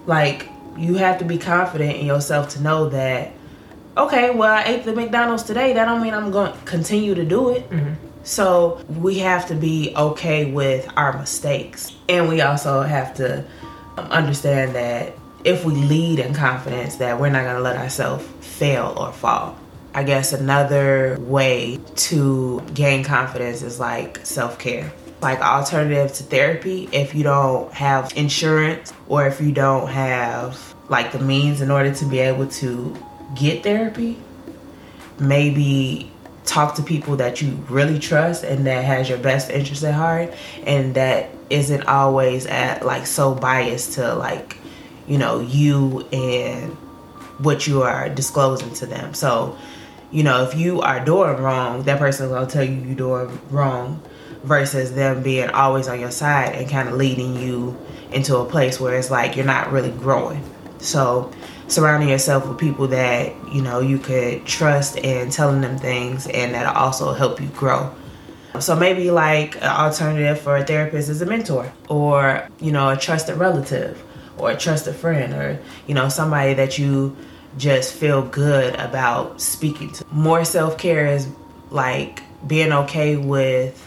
Like, 0.06 0.48
you 0.78 0.94
have 0.94 1.18
to 1.18 1.24
be 1.24 1.36
confident 1.36 1.96
in 1.96 2.06
yourself 2.06 2.50
to 2.50 2.62
know 2.62 2.88
that 2.90 3.32
okay, 3.96 4.30
well, 4.30 4.52
I 4.52 4.64
ate 4.64 4.84
the 4.84 4.94
McDonald's 4.94 5.42
today. 5.42 5.72
That 5.72 5.86
don't 5.86 6.02
mean 6.02 6.14
I'm 6.14 6.30
going 6.30 6.52
to 6.52 6.58
continue 6.66 7.14
to 7.14 7.24
do 7.24 7.48
it. 7.48 7.68
Mm-hmm. 7.70 7.94
So 8.24 8.84
we 8.88 9.18
have 9.20 9.48
to 9.48 9.54
be 9.54 9.94
okay 9.96 10.50
with 10.50 10.88
our 10.96 11.16
mistakes, 11.18 11.92
and 12.08 12.28
we 12.28 12.40
also 12.40 12.82
have 12.82 13.14
to 13.14 13.44
understand 13.96 14.74
that 14.74 15.16
if 15.46 15.64
we 15.64 15.74
lead 15.74 16.18
in 16.18 16.34
confidence, 16.34 16.96
that 16.96 17.20
we're 17.20 17.30
not 17.30 17.44
going 17.44 17.54
to 17.54 17.62
let 17.62 17.76
ourselves 17.76 18.26
fail 18.40 18.94
or 18.98 19.12
fall. 19.12 19.56
I 19.94 20.02
guess 20.02 20.32
another 20.32 21.16
way 21.20 21.78
to 22.08 22.60
gain 22.74 23.04
confidence 23.04 23.62
is 23.62 23.78
like 23.78 24.18
self 24.26 24.58
care. 24.58 24.92
Like 25.22 25.40
alternative 25.40 26.12
to 26.14 26.24
therapy, 26.24 26.88
if 26.92 27.14
you 27.14 27.22
don't 27.22 27.72
have 27.72 28.12
insurance 28.16 28.92
or 29.08 29.26
if 29.28 29.40
you 29.40 29.52
don't 29.52 29.88
have 29.88 30.74
like 30.88 31.12
the 31.12 31.20
means 31.20 31.60
in 31.60 31.70
order 31.70 31.94
to 31.94 32.04
be 32.04 32.18
able 32.18 32.48
to 32.48 32.94
get 33.36 33.62
therapy, 33.62 34.18
maybe 35.20 36.10
talk 36.44 36.74
to 36.74 36.82
people 36.82 37.16
that 37.16 37.40
you 37.40 37.52
really 37.68 37.98
trust 37.98 38.44
and 38.44 38.66
that 38.66 38.84
has 38.84 39.08
your 39.08 39.18
best 39.18 39.50
interest 39.50 39.84
at 39.84 39.94
heart 39.94 40.34
and 40.64 40.94
that 40.94 41.30
isn't 41.50 41.84
always 41.86 42.46
at 42.46 42.84
like 42.84 43.06
so 43.06 43.34
biased 43.34 43.94
to 43.94 44.14
like 44.14 44.55
you 45.06 45.18
know 45.18 45.40
you 45.40 46.00
and 46.12 46.72
what 47.38 47.66
you 47.66 47.82
are 47.82 48.08
disclosing 48.08 48.72
to 48.74 48.86
them. 48.86 49.14
So 49.14 49.56
you 50.10 50.22
know 50.22 50.42
if 50.42 50.54
you 50.54 50.80
are 50.80 51.04
doing 51.04 51.36
wrong 51.36 51.82
that 51.84 51.98
person's 51.98 52.30
gonna 52.30 52.46
tell 52.46 52.64
you 52.64 52.74
you're 52.74 52.94
doing 52.94 53.38
wrong 53.50 54.00
versus 54.44 54.94
them 54.94 55.22
being 55.22 55.50
always 55.50 55.88
on 55.88 55.98
your 55.98 56.10
side 56.10 56.54
and 56.54 56.70
kind 56.70 56.88
of 56.88 56.94
leading 56.94 57.34
you 57.36 57.76
into 58.12 58.36
a 58.36 58.44
place 58.44 58.78
where 58.78 58.96
it's 58.96 59.10
like 59.10 59.36
you're 59.36 59.44
not 59.44 59.72
really 59.72 59.90
growing. 59.90 60.42
So 60.78 61.32
surrounding 61.68 62.08
yourself 62.08 62.46
with 62.46 62.58
people 62.58 62.86
that 62.88 63.34
you 63.52 63.60
know 63.60 63.80
you 63.80 63.98
could 63.98 64.46
trust 64.46 64.98
and 64.98 65.32
telling 65.32 65.60
them 65.60 65.78
things 65.78 66.26
and 66.28 66.54
that'll 66.54 66.74
also 66.74 67.12
help 67.12 67.40
you 67.40 67.48
grow. 67.48 67.92
So 68.60 68.74
maybe 68.74 69.10
like 69.10 69.56
an 69.56 69.64
alternative 69.64 70.40
for 70.40 70.56
a 70.56 70.64
therapist 70.64 71.10
is 71.10 71.20
a 71.20 71.26
mentor 71.26 71.72
or 71.88 72.48
you 72.60 72.72
know 72.72 72.90
a 72.90 72.96
trusted 72.96 73.36
relative 73.36 74.02
or 74.38 74.54
trust 74.54 74.86
a 74.86 74.92
friend 74.92 75.34
or 75.34 75.58
you 75.86 75.94
know 75.94 76.08
somebody 76.08 76.54
that 76.54 76.78
you 76.78 77.16
just 77.56 77.94
feel 77.94 78.22
good 78.22 78.74
about 78.76 79.40
speaking 79.40 79.90
to. 79.92 80.04
More 80.12 80.44
self-care 80.44 81.06
is 81.06 81.28
like 81.70 82.22
being 82.46 82.72
okay 82.72 83.16
with 83.16 83.82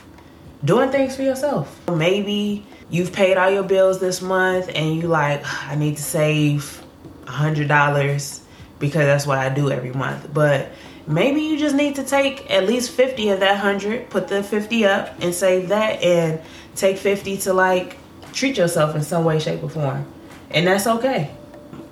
doing 0.65 0.91
things 0.91 1.15
for 1.15 1.21
yourself. 1.21 1.79
Maybe 1.89 2.65
you've 2.89 3.13
paid 3.13 3.37
all 3.37 3.49
your 3.49 3.63
bills 3.63 3.99
this 3.99 4.21
month 4.21 4.69
and 4.73 4.95
you 4.95 5.07
like 5.07 5.43
i 5.67 5.75
need 5.75 5.95
to 5.95 6.01
save 6.01 6.83
a 7.27 7.31
hundred 7.31 7.67
dollars 7.67 8.41
because 8.79 9.05
that's 9.05 9.27
what 9.27 9.37
i 9.37 9.49
do 9.49 9.71
every 9.71 9.91
month. 9.91 10.33
But 10.33 10.71
maybe 11.07 11.41
you 11.41 11.57
just 11.57 11.75
need 11.75 11.95
to 11.95 12.03
take 12.03 12.49
at 12.49 12.65
least 12.65 12.91
50 12.91 13.29
of 13.29 13.39
that 13.41 13.63
100 13.63 14.09
put 14.09 14.27
the 14.27 14.43
50 14.43 14.85
up 14.85 15.15
and 15.21 15.33
save 15.33 15.69
that 15.69 16.01
and 16.03 16.41
take 16.75 16.97
50 16.97 17.37
to 17.37 17.53
like 17.53 17.97
treat 18.33 18.57
yourself 18.57 18.95
in 18.95 19.03
some 19.03 19.25
way 19.25 19.39
shape 19.39 19.63
or 19.63 19.69
form 19.69 20.05
and 20.51 20.67
that's 20.67 20.87
okay. 20.87 21.31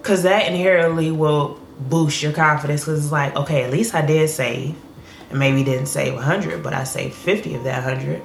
Because 0.02 0.24
that 0.24 0.48
inherently 0.48 1.12
will 1.12 1.60
boost 1.80 2.24
your 2.24 2.34
confidence. 2.34 2.82
Because 2.82 3.04
it's 3.04 3.12
like 3.12 3.36
okay 3.36 3.64
at 3.64 3.72
least 3.72 3.94
i 3.96 4.06
did 4.06 4.30
save. 4.30 4.76
And 5.30 5.40
maybe 5.40 5.64
didn't 5.64 5.88
save 5.88 6.14
100 6.14 6.64
but 6.64 6.74
i 6.74 6.86
saved 6.86 7.14
50 7.14 7.56
of 7.56 7.64
that 7.66 7.84
100 7.84 8.22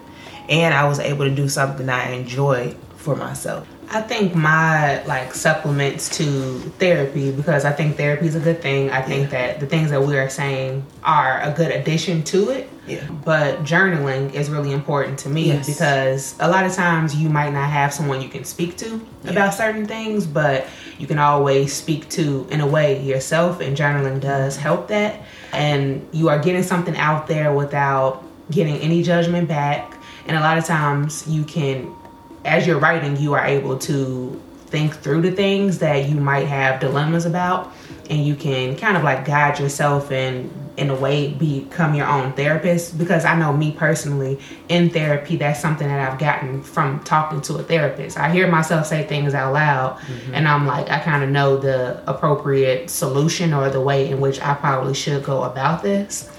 and 0.48 0.72
i 0.72 0.86
was 0.86 1.00
able 1.00 1.24
to 1.24 1.34
do 1.34 1.48
something 1.48 1.88
i 1.88 2.12
enjoyed 2.12 2.76
for 2.94 3.16
myself 3.16 3.66
I 3.94 4.00
think 4.00 4.34
my 4.34 5.04
like 5.04 5.34
supplements 5.34 6.08
to 6.16 6.58
therapy 6.78 7.30
because 7.30 7.66
I 7.66 7.72
think 7.72 7.96
therapy 7.99 8.26
is 8.26 8.34
a 8.34 8.40
good 8.40 8.62
thing. 8.62 8.90
I 8.90 9.02
think 9.02 9.30
that 9.30 9.61
the 9.61 9.66
things 9.66 9.90
that 9.90 10.02
we 10.02 10.16
are 10.18 10.30
saying 10.30 10.87
are 11.04 11.40
a 11.42 11.52
good 11.52 11.70
addition 11.70 12.22
to 12.25 12.49
it. 12.50 12.70
Yeah. 12.87 13.06
But 13.25 13.64
journaling 13.64 14.32
is 14.32 14.49
really 14.49 14.72
important 14.72 15.18
to 15.20 15.28
me 15.28 15.49
Yes. 15.49 15.66
because 15.66 16.34
a 16.40 16.49
lot 16.49 16.64
of 16.64 16.72
times 16.72 17.14
you 17.14 17.28
might 17.28 17.52
not 17.52 17.68
have 17.68 17.92
someone 17.92 18.22
you 18.22 18.28
can 18.30 18.44
speak 18.44 18.76
to 18.78 19.00
about 19.28 19.52
certain 19.54 19.87
things, 19.87 20.26
but 20.26 20.66
you 20.99 21.06
can 21.06 21.18
always 21.18 21.72
speak 21.75 22.08
to 22.11 22.46
in 22.50 22.61
a 22.62 22.66
way 22.66 23.00
yourself 23.02 23.61
and 23.61 23.76
journaling 23.76 24.20
does 24.20 24.56
help 24.56 24.88
that. 24.88 25.20
And 25.52 26.08
you 26.12 26.30
are 26.30 26.38
getting 26.38 26.62
something 26.62 26.96
out 26.96 27.26
there 27.26 27.52
without 27.52 28.25
getting 28.50 28.76
any 28.76 29.02
judgment 29.02 29.49
back. 29.49 29.99
And 30.26 30.37
a 30.37 30.40
lot 30.40 30.56
of 30.56 30.64
times 30.64 31.28
you 31.28 31.44
can 31.44 31.94
as 32.44 32.66
you're 32.66 32.78
writing, 32.78 33.16
you 33.16 33.34
are 33.34 33.44
able 33.44 33.78
to 33.78 34.40
think 34.66 34.94
through 34.94 35.20
the 35.20 35.30
things 35.30 35.78
that 35.78 36.08
you 36.08 36.16
might 36.16 36.46
have 36.46 36.80
dilemmas 36.80 37.26
about, 37.26 37.72
and 38.08 38.25
you 38.25 38.34
can 38.34 38.75
kind 38.76 38.96
of 38.96 39.02
like 39.02 39.25
guide 39.25 39.58
yourself 39.58 40.11
and, 40.11 40.50
in 40.78 40.88
a 40.88 40.94
way, 40.94 41.32
become 41.34 41.94
your 41.94 42.06
own 42.06 42.32
therapist. 42.32 42.96
Because 42.96 43.26
I 43.26 43.38
know 43.38 43.52
me 43.52 43.72
personally, 43.72 44.40
in 44.68 44.88
therapy, 44.88 45.37
that's 45.37 45.61
something 45.61 45.87
that 45.87 46.11
I've 46.11 46.18
gotten 46.18 46.62
from 46.62 47.00
talking 47.04 47.42
to 47.42 47.56
a 47.56 47.62
therapist. 47.62 48.16
I 48.16 48.30
hear 48.30 48.50
myself 48.50 48.87
say 48.87 49.06
things 49.06 49.34
out 49.34 49.52
loud, 49.52 49.99
mm-hmm. 49.99 50.34
and 50.34 50.49
I'm 50.49 50.66
like, 50.66 50.90
I 50.90 50.99
kind 51.00 51.22
of 51.22 51.28
know 51.28 51.58
the 51.58 52.02
appropriate 52.06 52.88
solution 52.88 53.52
or 53.52 53.68
the 53.68 53.80
way 53.80 54.08
in 54.08 54.20
which 54.20 54.40
I 54.40 54.54
probably 54.54 54.94
should 54.94 55.22
go 55.22 55.44
about 55.44 55.82
this. 55.82 56.30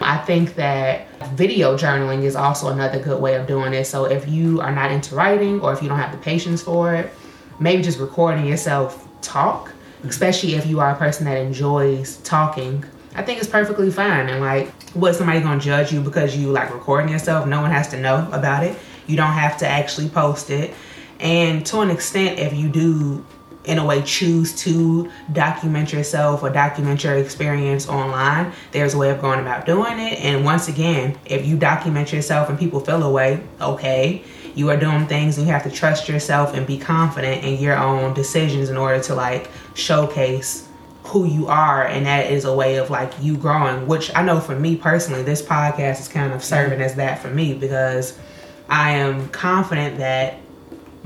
I 0.00 0.18
think 0.18 0.54
that 0.54 1.08
video 1.34 1.76
journaling 1.76 2.22
is 2.22 2.36
also 2.36 2.68
another 2.68 2.98
good 2.98 3.20
way 3.20 3.34
of 3.34 3.46
doing 3.46 3.74
it. 3.74 3.86
So 3.86 4.04
if 4.04 4.28
you 4.28 4.60
are 4.60 4.72
not 4.72 4.90
into 4.90 5.14
writing 5.14 5.60
or 5.60 5.72
if 5.72 5.82
you 5.82 5.88
don't 5.88 5.98
have 5.98 6.12
the 6.12 6.18
patience 6.18 6.62
for 6.62 6.94
it, 6.94 7.12
maybe 7.58 7.82
just 7.82 7.98
recording 7.98 8.46
yourself 8.46 9.08
talk, 9.22 9.72
especially 10.04 10.54
if 10.54 10.66
you 10.66 10.80
are 10.80 10.90
a 10.90 10.96
person 10.96 11.24
that 11.24 11.36
enjoys 11.36 12.18
talking. 12.18 12.84
I 13.14 13.22
think 13.22 13.40
it's 13.40 13.48
perfectly 13.48 13.90
fine. 13.90 14.28
And 14.28 14.40
like, 14.40 14.70
what 14.92 15.14
somebody 15.14 15.40
gonna 15.40 15.60
judge 15.60 15.92
you 15.92 16.00
because 16.00 16.36
you 16.36 16.52
like 16.52 16.72
recording 16.72 17.10
yourself? 17.10 17.46
No 17.46 17.60
one 17.60 17.70
has 17.70 17.88
to 17.88 18.00
know 18.00 18.28
about 18.32 18.62
it. 18.62 18.78
You 19.08 19.16
don't 19.16 19.32
have 19.32 19.56
to 19.58 19.66
actually 19.66 20.08
post 20.08 20.50
it. 20.50 20.74
And 21.18 21.66
to 21.66 21.80
an 21.80 21.90
extent, 21.90 22.38
if 22.38 22.54
you 22.54 22.68
do 22.68 23.26
in 23.68 23.78
a 23.78 23.84
way 23.84 24.02
choose 24.02 24.54
to 24.62 25.10
document 25.32 25.92
yourself 25.92 26.42
or 26.42 26.50
document 26.50 27.04
your 27.04 27.16
experience 27.16 27.88
online. 27.88 28.52
There's 28.72 28.94
a 28.94 28.98
way 28.98 29.10
of 29.10 29.20
going 29.20 29.40
about 29.40 29.66
doing 29.66 30.00
it. 30.00 30.18
And 30.20 30.44
once 30.44 30.68
again 30.68 31.16
if 31.26 31.46
you 31.46 31.56
document 31.56 32.12
yourself 32.12 32.48
and 32.48 32.58
people 32.58 32.80
feel 32.80 33.02
away 33.02 33.42
okay 33.60 34.24
you 34.54 34.70
are 34.70 34.76
doing 34.76 35.06
things 35.06 35.38
and 35.38 35.46
you 35.46 35.52
have 35.52 35.62
to 35.62 35.70
trust 35.70 36.08
yourself 36.08 36.54
and 36.54 36.66
be 36.66 36.78
confident 36.78 37.44
in 37.44 37.60
your 37.60 37.76
own 37.76 38.12
decisions 38.14 38.70
in 38.70 38.76
order 38.76 39.00
to 39.00 39.14
like 39.14 39.48
showcase 39.74 40.66
who 41.04 41.26
you 41.26 41.46
are. 41.46 41.86
And 41.86 42.06
that 42.06 42.32
is 42.32 42.44
a 42.44 42.52
way 42.52 42.76
of 42.76 42.90
like 42.90 43.12
you 43.20 43.36
growing 43.36 43.86
which 43.86 44.14
i 44.14 44.22
know 44.22 44.40
for 44.40 44.58
me 44.58 44.76
personally 44.76 45.22
this 45.22 45.42
podcast 45.42 46.00
is 46.00 46.08
kind 46.08 46.32
of 46.32 46.42
serving 46.42 46.80
as 46.80 46.94
that 46.94 47.20
for 47.20 47.28
me 47.28 47.54
because 47.54 48.18
i 48.68 48.90
am 48.90 49.28
confident 49.28 49.98
that 49.98 50.38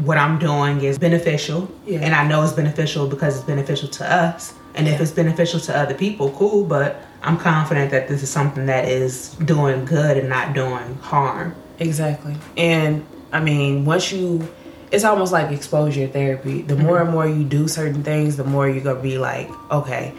what 0.04 0.18
I'm 0.18 0.38
doing 0.38 0.82
is 0.82 0.99
beneficial, 0.99 1.68
Yeah. 1.87 2.00
and 2.00 2.14
I 2.14 2.26
know 2.26 2.42
it's 2.42 2.52
beneficial 2.52 3.06
because 3.06 3.37
it's 3.37 3.44
beneficial 3.44 3.88
to 3.88 4.12
us. 4.12 4.54
And 4.75 4.88
if 4.88 5.00
it's 5.00 5.11
beneficial 5.11 5.61
to 5.61 5.76
other 5.76 5.94
people, 5.94 6.30
cool. 6.30 6.64
But 6.64 7.00
I'm 7.23 7.37
confident 7.37 7.90
that 7.90 8.09
this 8.09 8.23
is 8.23 8.30
something 8.30 8.66
that 8.66 8.88
is 8.88 9.30
doing 9.44 9.85
good 9.85 10.16
and 10.16 10.28
not 10.28 10.54
doing 10.54 10.99
harm. 11.02 11.54
Exactly. 11.78 12.37
And 12.56 13.04
I 13.32 13.40
mean, 13.40 13.85
once 13.85 14.11
you, 14.12 14.49
it's 14.90 15.04
almost 15.04 15.32
like 15.32 15.50
exposure 15.52 16.06
therapy. 16.06 16.62
The 16.62 16.75
mm-hmm. 16.75 16.87
more 16.87 17.00
and 17.02 17.11
more 17.11 17.26
you 17.26 17.44
do 17.44 17.68
certain 17.68 18.02
things, 18.02 18.37
the 18.37 18.44
more 18.44 18.68
you're 18.68 18.82
going 18.82 18.97
to 18.97 19.02
be 19.02 19.18
like, 19.18 19.50
okay, 19.71 20.14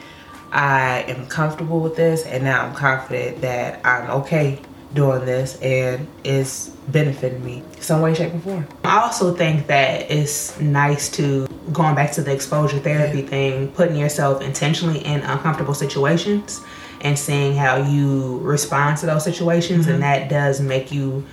I 0.51 1.03
am 1.07 1.25
comfortable 1.25 1.79
with 1.79 1.95
this, 1.95 2.25
and 2.25 2.43
now 2.43 2.63
I'm 2.63 2.75
confident 2.75 3.41
that 3.41 3.83
I'm 3.83 4.09
okay 4.21 4.59
doing 4.93 5.25
this 5.25 5.59
and 5.61 6.07
it's 6.23 6.69
benefiting 6.87 7.43
me 7.43 7.63
some 7.79 8.01
way, 8.01 8.13
shape, 8.13 8.33
or 8.33 8.39
form. 8.39 8.67
I 8.83 9.01
also 9.01 9.33
think 9.33 9.67
that 9.67 10.11
it's 10.11 10.59
nice 10.59 11.09
to 11.11 11.47
going 11.71 11.95
back 11.95 12.11
to 12.13 12.21
the 12.21 12.31
exposure 12.33 12.79
therapy 12.79 13.21
yeah. 13.21 13.27
thing, 13.27 13.71
putting 13.71 13.95
yourself 13.95 14.41
intentionally 14.41 15.03
in 15.05 15.21
uncomfortable 15.21 15.73
situations 15.73 16.61
and 17.01 17.17
seeing 17.17 17.55
how 17.55 17.77
you 17.77 18.39
respond 18.39 18.97
to 18.97 19.05
those 19.05 19.23
situations, 19.23 19.85
mm-hmm. 19.85 19.95
and 19.95 20.03
that 20.03 20.29
does 20.29 20.61
make 20.61 20.91
you 20.91 21.25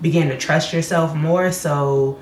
begin 0.00 0.28
to 0.28 0.38
trust 0.38 0.72
yourself 0.72 1.14
more. 1.14 1.52
So 1.52 2.18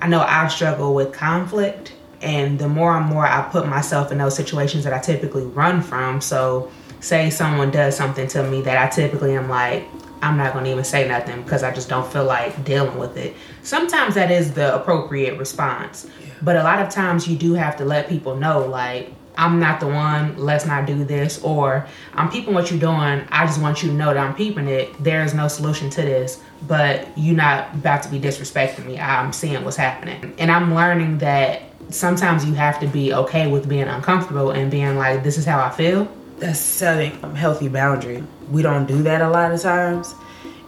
I 0.00 0.08
know 0.08 0.20
I 0.20 0.48
struggle 0.48 0.94
with 0.94 1.12
conflict, 1.12 1.92
and 2.20 2.58
the 2.58 2.68
more 2.68 2.96
and 2.96 3.06
more 3.06 3.26
I 3.26 3.42
put 3.42 3.68
myself 3.68 4.10
in 4.10 4.18
those 4.18 4.34
situations 4.34 4.84
that 4.84 4.92
I 4.92 4.98
typically 4.98 5.44
run 5.44 5.82
from. 5.82 6.20
So, 6.20 6.70
say 7.00 7.30
someone 7.30 7.70
does 7.70 7.96
something 7.96 8.26
to 8.28 8.42
me 8.42 8.60
that 8.62 8.76
I 8.76 8.90
typically 8.90 9.36
am 9.36 9.48
like, 9.48 9.86
I'm 10.22 10.36
not 10.36 10.52
to 10.52 10.70
even 10.70 10.84
say 10.84 11.08
nothing 11.08 11.42
because 11.42 11.62
I 11.62 11.72
just 11.72 11.88
don't 11.88 12.10
feel 12.12 12.24
like 12.24 12.64
dealing 12.64 12.98
with 12.98 13.16
it. 13.16 13.34
Sometimes 13.62 14.14
that 14.14 14.30
is 14.30 14.52
the 14.52 14.74
appropriate 14.74 15.38
response. 15.38 16.06
Yeah. 16.20 16.34
But 16.42 16.56
a 16.56 16.62
lot 16.62 16.80
of 16.80 16.90
times 16.90 17.28
you 17.28 17.36
do 17.36 17.54
have 17.54 17.76
to 17.76 17.84
let 17.84 18.08
people 18.08 18.36
know, 18.36 18.66
like, 18.66 19.12
I'm 19.36 19.60
not 19.60 19.78
the 19.78 19.86
one, 19.86 20.36
let's 20.36 20.66
not 20.66 20.86
do 20.86 21.04
this. 21.04 21.42
Or 21.44 21.86
I'm 22.14 22.28
peeping 22.28 22.54
what 22.54 22.70
you're 22.70 22.80
doing. 22.80 23.24
I 23.30 23.46
just 23.46 23.60
want 23.60 23.82
you 23.82 23.90
to 23.90 23.94
know 23.94 24.12
that 24.12 24.18
I'm 24.18 24.34
peeping 24.34 24.66
it. 24.66 24.92
There 25.02 25.22
is 25.22 25.32
no 25.32 25.46
solution 25.46 25.90
to 25.90 26.02
this, 26.02 26.42
but 26.66 27.06
you're 27.16 27.36
not 27.36 27.72
about 27.74 28.02
to 28.02 28.08
be 28.08 28.18
disrespecting 28.18 28.84
me. 28.84 28.98
I'm 28.98 29.32
seeing 29.32 29.64
what's 29.64 29.76
happening. 29.76 30.34
And 30.38 30.50
I'm 30.50 30.74
learning 30.74 31.18
that 31.18 31.62
sometimes 31.90 32.44
you 32.44 32.54
have 32.54 32.80
to 32.80 32.88
be 32.88 33.14
okay 33.14 33.46
with 33.46 33.68
being 33.68 33.86
uncomfortable 33.86 34.50
and 34.50 34.70
being 34.70 34.96
like, 34.96 35.22
this 35.22 35.38
is 35.38 35.44
how 35.44 35.60
I 35.60 35.70
feel 35.70 36.08
that's 36.38 36.58
setting 36.58 37.18
a 37.22 37.34
healthy 37.34 37.68
boundary. 37.68 38.24
We 38.50 38.62
don't 38.62 38.86
do 38.86 39.02
that 39.02 39.20
a 39.20 39.28
lot 39.28 39.52
of 39.52 39.60
times, 39.60 40.14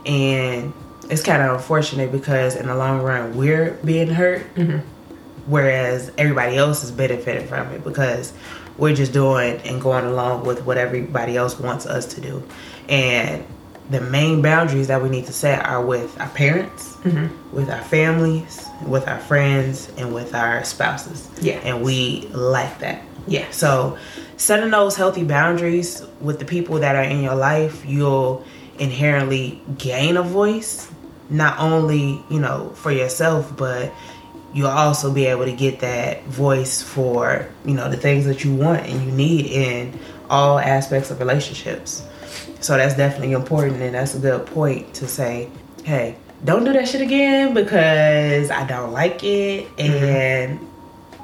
and 0.07 0.73
it's 1.09 1.23
kind 1.23 1.43
of 1.43 1.57
unfortunate 1.57 2.13
because 2.13 2.57
in 2.57 2.67
the 2.67 2.75
long 2.75 3.03
run 3.03 3.37
we're 3.37 3.73
being 3.85 4.09
hurt, 4.09 4.43
mm-hmm. 4.55 4.79
whereas 5.51 6.13
everybody 6.19 6.57
else 6.57 6.85
is 6.85 6.91
benefiting 6.91 7.47
from 7.47 7.69
it 7.73 7.83
because 7.83 8.33
we're 8.79 8.95
just 8.95 9.13
doing 9.13 9.61
and 9.63 9.81
going 9.81 10.05
along 10.05 10.45
with 10.45 10.65
what 10.65 10.79
everybody 10.79 11.37
else 11.37 11.59
wants 11.59 11.87
us 11.87 12.07
to 12.15 12.21
do, 12.21 12.43
and 12.89 13.45
the 13.91 14.01
main 14.01 14.41
boundaries 14.41 14.87
that 14.87 15.03
we 15.03 15.09
need 15.09 15.27
to 15.27 15.33
set 15.33 15.67
are 15.67 15.85
with 15.85 16.19
our 16.21 16.29
parents, 16.29 16.95
mm-hmm. 16.99 17.27
with 17.55 17.69
our 17.69 17.83
families, 17.83 18.65
with 18.87 19.09
our 19.09 19.19
friends, 19.19 19.91
and 19.97 20.15
with 20.15 20.33
our 20.33 20.63
spouses. 20.65 21.29
Yeah, 21.41 21.57
and 21.65 21.83
we 21.83 22.29
like 22.29 22.79
that. 22.79 23.03
Yeah. 23.27 23.51
So 23.51 23.99
setting 24.41 24.71
those 24.71 24.97
healthy 24.97 25.23
boundaries 25.23 26.03
with 26.23 26.39
the 26.39 26.47
people 26.47 26.79
that 26.79 26.97
are 26.97 27.03
in 27.03 27.23
your 27.23 27.35
life, 27.35 27.85
you'll 27.85 28.43
inherently 28.79 29.61
gain 29.77 30.17
a 30.17 30.23
voice, 30.23 30.91
not 31.29 31.59
only, 31.59 32.25
you 32.31 32.41
know, 32.41 32.71
for 32.71 32.91
yourself, 32.91 33.55
but 33.55 33.93
you'll 34.55 34.69
also 34.69 35.13
be 35.13 35.27
able 35.27 35.45
to 35.45 35.53
get 35.53 35.81
that 35.81 36.25
voice 36.25 36.81
for, 36.81 37.47
you 37.67 37.75
know, 37.75 37.91
the 37.91 37.99
things 37.99 38.25
that 38.25 38.43
you 38.43 38.55
want 38.55 38.87
and 38.87 39.05
you 39.05 39.13
need 39.13 39.45
in 39.45 40.01
all 40.31 40.59
aspects 40.59 41.11
of 41.11 41.19
relationships. 41.21 42.03
So 42.61 42.79
that's 42.79 42.97
definitely 42.97 43.33
important 43.33 43.83
and 43.83 43.95
that's 43.95 44.15
a 44.15 44.19
good 44.19 44.47
point 44.47 44.95
to 44.95 45.07
say, 45.07 45.51
hey, 45.85 46.17
don't 46.47 46.65
do 46.65 46.73
that 46.73 46.89
shit 46.89 47.03
again 47.03 47.53
because 47.53 48.51
I 48.51 48.67
don't 48.67 48.93
like 48.93 49.23
it. 49.23 49.69
And 49.79 50.59
mm-hmm 50.59 50.67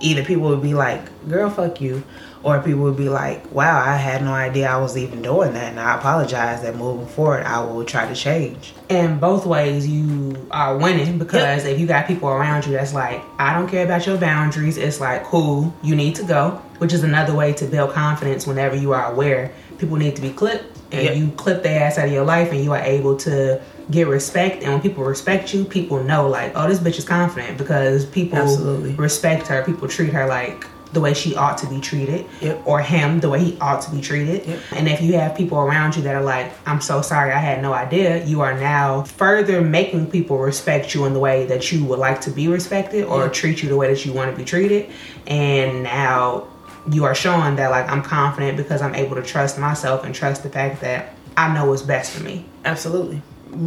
either 0.00 0.24
people 0.24 0.48
would 0.48 0.62
be 0.62 0.74
like, 0.74 1.02
girl, 1.28 1.50
fuck 1.50 1.80
you, 1.80 2.02
or 2.46 2.60
people 2.60 2.82
would 2.82 2.96
be 2.96 3.08
like, 3.08 3.50
wow, 3.50 3.82
I 3.84 3.96
had 3.96 4.22
no 4.22 4.32
idea 4.32 4.70
I 4.70 4.76
was 4.76 4.96
even 4.96 5.20
doing 5.20 5.52
that, 5.54 5.70
and 5.70 5.80
I 5.80 5.98
apologize. 5.98 6.62
That 6.62 6.76
moving 6.76 7.08
forward, 7.08 7.42
I 7.42 7.60
will 7.64 7.84
try 7.84 8.06
to 8.06 8.14
change. 8.14 8.72
And 8.88 9.20
both 9.20 9.44
ways, 9.44 9.88
you 9.88 10.46
are 10.52 10.78
winning 10.78 11.18
because 11.18 11.64
yep. 11.64 11.74
if 11.74 11.80
you 11.80 11.88
got 11.88 12.06
people 12.06 12.28
around 12.28 12.64
you 12.64 12.72
that's 12.72 12.94
like, 12.94 13.20
I 13.40 13.52
don't 13.52 13.68
care 13.68 13.84
about 13.84 14.06
your 14.06 14.16
boundaries, 14.16 14.76
it's 14.76 15.00
like, 15.00 15.24
cool, 15.24 15.74
you 15.82 15.96
need 15.96 16.14
to 16.16 16.22
go, 16.22 16.50
which 16.78 16.92
is 16.92 17.02
another 17.02 17.34
way 17.34 17.52
to 17.54 17.64
build 17.66 17.90
confidence 17.90 18.46
whenever 18.46 18.76
you 18.76 18.92
are 18.92 19.12
aware 19.12 19.52
people 19.78 19.96
need 19.96 20.16
to 20.16 20.22
be 20.22 20.30
clipped 20.30 20.64
and 20.92 21.02
yep. 21.02 21.16
you 21.16 21.30
clip 21.32 21.62
their 21.62 21.82
ass 21.82 21.98
out 21.98 22.06
of 22.06 22.12
your 22.12 22.24
life 22.24 22.50
and 22.50 22.62
you 22.62 22.72
are 22.72 22.80
able 22.80 23.16
to 23.16 23.60
get 23.90 24.06
respect 24.06 24.62
and 24.62 24.72
when 24.72 24.80
people 24.80 25.04
respect 25.04 25.52
you 25.52 25.64
people 25.64 26.02
know 26.02 26.28
like 26.28 26.52
oh 26.54 26.68
this 26.68 26.78
bitch 26.78 26.98
is 26.98 27.04
confident 27.04 27.56
because 27.58 28.06
people 28.06 28.38
Absolutely. 28.38 28.94
respect 28.94 29.46
her 29.46 29.62
people 29.64 29.86
treat 29.86 30.12
her 30.12 30.26
like 30.26 30.66
the 30.92 31.00
way 31.00 31.12
she 31.12 31.34
ought 31.34 31.58
to 31.58 31.66
be 31.66 31.80
treated 31.80 32.24
yep. 32.40 32.60
or 32.64 32.80
him 32.80 33.20
the 33.20 33.28
way 33.28 33.42
he 33.42 33.58
ought 33.60 33.82
to 33.82 33.90
be 33.90 34.00
treated 34.00 34.46
yep. 34.46 34.60
and 34.72 34.88
if 34.88 35.00
you 35.02 35.14
have 35.14 35.36
people 35.36 35.58
around 35.58 35.96
you 35.96 36.02
that 36.02 36.14
are 36.14 36.22
like 36.22 36.52
i'm 36.66 36.80
so 36.80 37.02
sorry 37.02 37.32
i 37.32 37.38
had 37.38 37.60
no 37.60 37.72
idea 37.72 38.24
you 38.24 38.40
are 38.40 38.58
now 38.58 39.02
further 39.02 39.60
making 39.60 40.10
people 40.10 40.38
respect 40.38 40.94
you 40.94 41.04
in 41.04 41.12
the 41.12 41.18
way 41.18 41.44
that 41.46 41.72
you 41.72 41.84
would 41.84 41.98
like 41.98 42.20
to 42.20 42.30
be 42.30 42.48
respected 42.48 43.04
or 43.04 43.24
yep. 43.24 43.32
treat 43.32 43.62
you 43.62 43.68
the 43.68 43.76
way 43.76 43.92
that 43.92 44.06
you 44.06 44.12
want 44.12 44.30
to 44.30 44.36
be 44.36 44.44
treated 44.44 44.90
and 45.26 45.82
now 45.82 46.46
you 46.90 47.04
are 47.04 47.14
showing 47.14 47.56
that 47.56 47.70
like 47.70 47.88
i'm 47.90 48.02
confident 48.02 48.56
because 48.56 48.80
i'm 48.80 48.94
able 48.94 49.16
to 49.16 49.22
trust 49.22 49.58
myself 49.58 50.04
and 50.04 50.14
trust 50.14 50.42
the 50.42 50.48
fact 50.48 50.80
that 50.80 51.14
i 51.36 51.52
know 51.52 51.66
what's 51.66 51.82
best 51.82 52.12
for 52.12 52.22
me 52.22 52.44
absolutely 52.64 53.20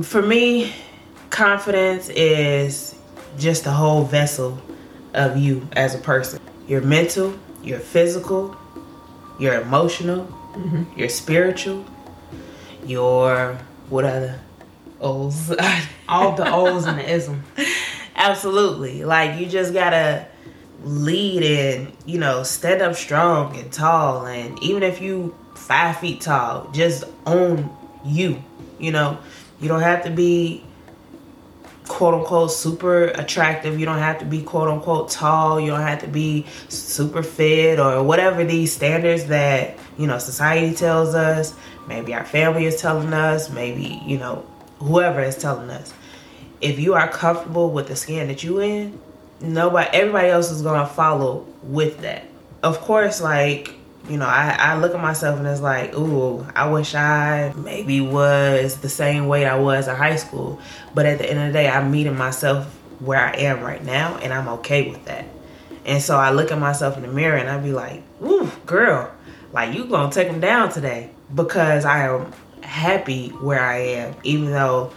for 0.03 0.21
me, 0.21 0.73
confidence 1.29 2.09
is 2.09 2.95
just 3.37 3.63
the 3.63 3.71
whole 3.71 4.03
vessel 4.03 4.59
of 5.13 5.37
you 5.37 5.67
as 5.73 5.95
a 5.95 5.97
person. 5.97 6.39
Your 6.69 6.81
mental, 6.81 7.37
your 7.61 7.79
physical, 7.79 8.55
your 9.37 9.59
emotional, 9.61 10.25
mm-hmm. 10.53 10.97
your 10.97 11.09
spiritual, 11.09 11.85
your 12.85 13.57
what 13.89 14.05
other 14.05 14.39
O's? 15.01 15.53
All 16.07 16.35
the 16.35 16.49
O's 16.49 16.85
and 16.85 16.99
the 16.99 17.09
ism. 17.09 17.43
Absolutely. 18.15 19.03
Like 19.03 19.39
you 19.39 19.47
just 19.47 19.73
gotta 19.73 20.27
lead 20.83 21.43
and, 21.43 21.91
you 22.05 22.19
know, 22.19 22.43
stand 22.43 22.81
up 22.81 22.95
strong 22.95 23.57
and 23.57 23.73
tall 23.73 24.25
and 24.25 24.57
even 24.63 24.83
if 24.83 25.01
you 25.01 25.35
five 25.55 25.97
feet 25.97 26.21
tall, 26.21 26.69
just 26.71 27.03
own 27.25 27.69
you, 28.05 28.41
you 28.79 28.91
know 28.91 29.17
you 29.59 29.67
don't 29.67 29.81
have 29.81 30.03
to 30.03 30.09
be 30.09 30.63
quote 31.89 32.13
unquote 32.13 32.51
super 32.51 33.05
attractive. 33.05 33.77
You 33.77 33.85
don't 33.85 33.97
have 33.97 34.19
to 34.19 34.25
be 34.25 34.41
quote 34.41 34.69
unquote 34.69 35.09
tall. 35.09 35.59
You 35.59 35.71
don't 35.71 35.81
have 35.81 35.99
to 36.01 36.07
be 36.07 36.45
super 36.69 37.21
fit 37.21 37.79
or 37.79 38.01
whatever 38.01 38.45
these 38.45 38.71
standards 38.71 39.25
that, 39.25 39.77
you 39.97 40.07
know, 40.07 40.19
society 40.19 40.73
tells 40.73 41.13
us. 41.13 41.53
Maybe 41.87 42.13
our 42.13 42.23
family 42.23 42.65
is 42.65 42.79
telling 42.79 43.11
us. 43.11 43.49
Maybe, 43.49 44.01
you 44.05 44.17
know, 44.17 44.45
whoever 44.77 45.19
is 45.19 45.35
telling 45.35 45.69
us. 45.69 45.93
If 46.61 46.79
you 46.79 46.93
are 46.93 47.09
comfortable 47.09 47.71
with 47.71 47.87
the 47.87 47.95
skin 47.95 48.27
that 48.27 48.43
you 48.43 48.61
in, 48.61 48.99
nobody 49.41 49.89
everybody 49.91 50.29
else 50.29 50.51
is 50.51 50.61
gonna 50.61 50.87
follow 50.87 51.45
with 51.63 52.01
that. 52.01 52.25
Of 52.61 52.79
course, 52.81 53.21
like 53.21 53.73
you 54.09 54.17
know, 54.17 54.25
I, 54.25 54.55
I 54.57 54.77
look 54.77 54.95
at 54.95 55.01
myself 55.01 55.37
and 55.37 55.47
it's 55.47 55.61
like, 55.61 55.95
ooh, 55.95 56.45
I 56.55 56.67
wish 56.69 56.95
I 56.95 57.53
maybe 57.55 58.01
was 58.01 58.77
the 58.77 58.89
same 58.89 59.27
way 59.27 59.45
I 59.45 59.57
was 59.57 59.87
in 59.87 59.95
high 59.95 60.15
school. 60.15 60.59
But 60.95 61.05
at 61.05 61.19
the 61.19 61.29
end 61.29 61.39
of 61.39 61.47
the 61.47 61.53
day, 61.53 61.69
I'm 61.69 61.91
meeting 61.91 62.17
myself 62.17 62.65
where 62.99 63.19
I 63.19 63.33
am 63.33 63.61
right 63.61 63.83
now 63.83 64.17
and 64.17 64.33
I'm 64.33 64.47
okay 64.47 64.89
with 64.89 65.05
that. 65.05 65.25
And 65.85 66.01
so 66.01 66.17
I 66.17 66.31
look 66.31 66.51
at 66.51 66.59
myself 66.59 66.97
in 66.97 67.03
the 67.03 67.07
mirror 67.07 67.37
and 67.37 67.49
I 67.49 67.57
be 67.59 67.71
like, 67.71 68.03
ooh, 68.23 68.51
girl, 68.65 69.11
like 69.53 69.75
you 69.75 69.85
gonna 69.85 70.11
take 70.11 70.27
them 70.27 70.39
down 70.39 70.71
today 70.71 71.11
because 71.33 71.85
I 71.85 72.05
am 72.07 72.33
happy 72.61 73.29
where 73.29 73.63
I 73.63 73.77
am, 73.77 74.15
even 74.23 74.51
though 74.51 74.91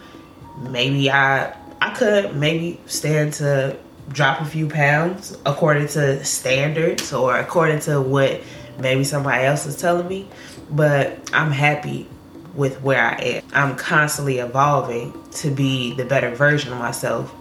maybe 0.59 1.11
I 1.11 1.55
I 1.81 1.95
could 1.95 2.37
maybe 2.37 2.81
stand 2.87 3.35
to 3.35 3.77
drop 4.09 4.41
a 4.41 4.45
few 4.45 4.69
pounds 4.69 5.37
according 5.47 5.89
to 5.89 6.25
standards 6.25 7.13
or 7.13 7.37
according 7.37 7.81
to 7.81 8.01
what 8.01 8.41
maybe 8.79 9.05
somebody 9.05 9.45
else 9.45 9.67
is 9.67 9.77
telling 9.77 10.09
me, 10.09 10.29
but 10.71 11.31
I'm 11.33 11.51
happy 11.51 12.09
with 12.55 12.83
where 12.83 13.03
I 13.03 13.15
am. 13.15 13.43
I'm 13.53 13.77
constantly 13.77 14.39
evolving 14.39 15.15
to 15.33 15.51
be 15.51 15.95
the 15.95 16.05
better 16.05 16.35
version 16.35 16.73
of 16.73 16.79
myself 16.79 17.35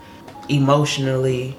emotionally 0.50 1.58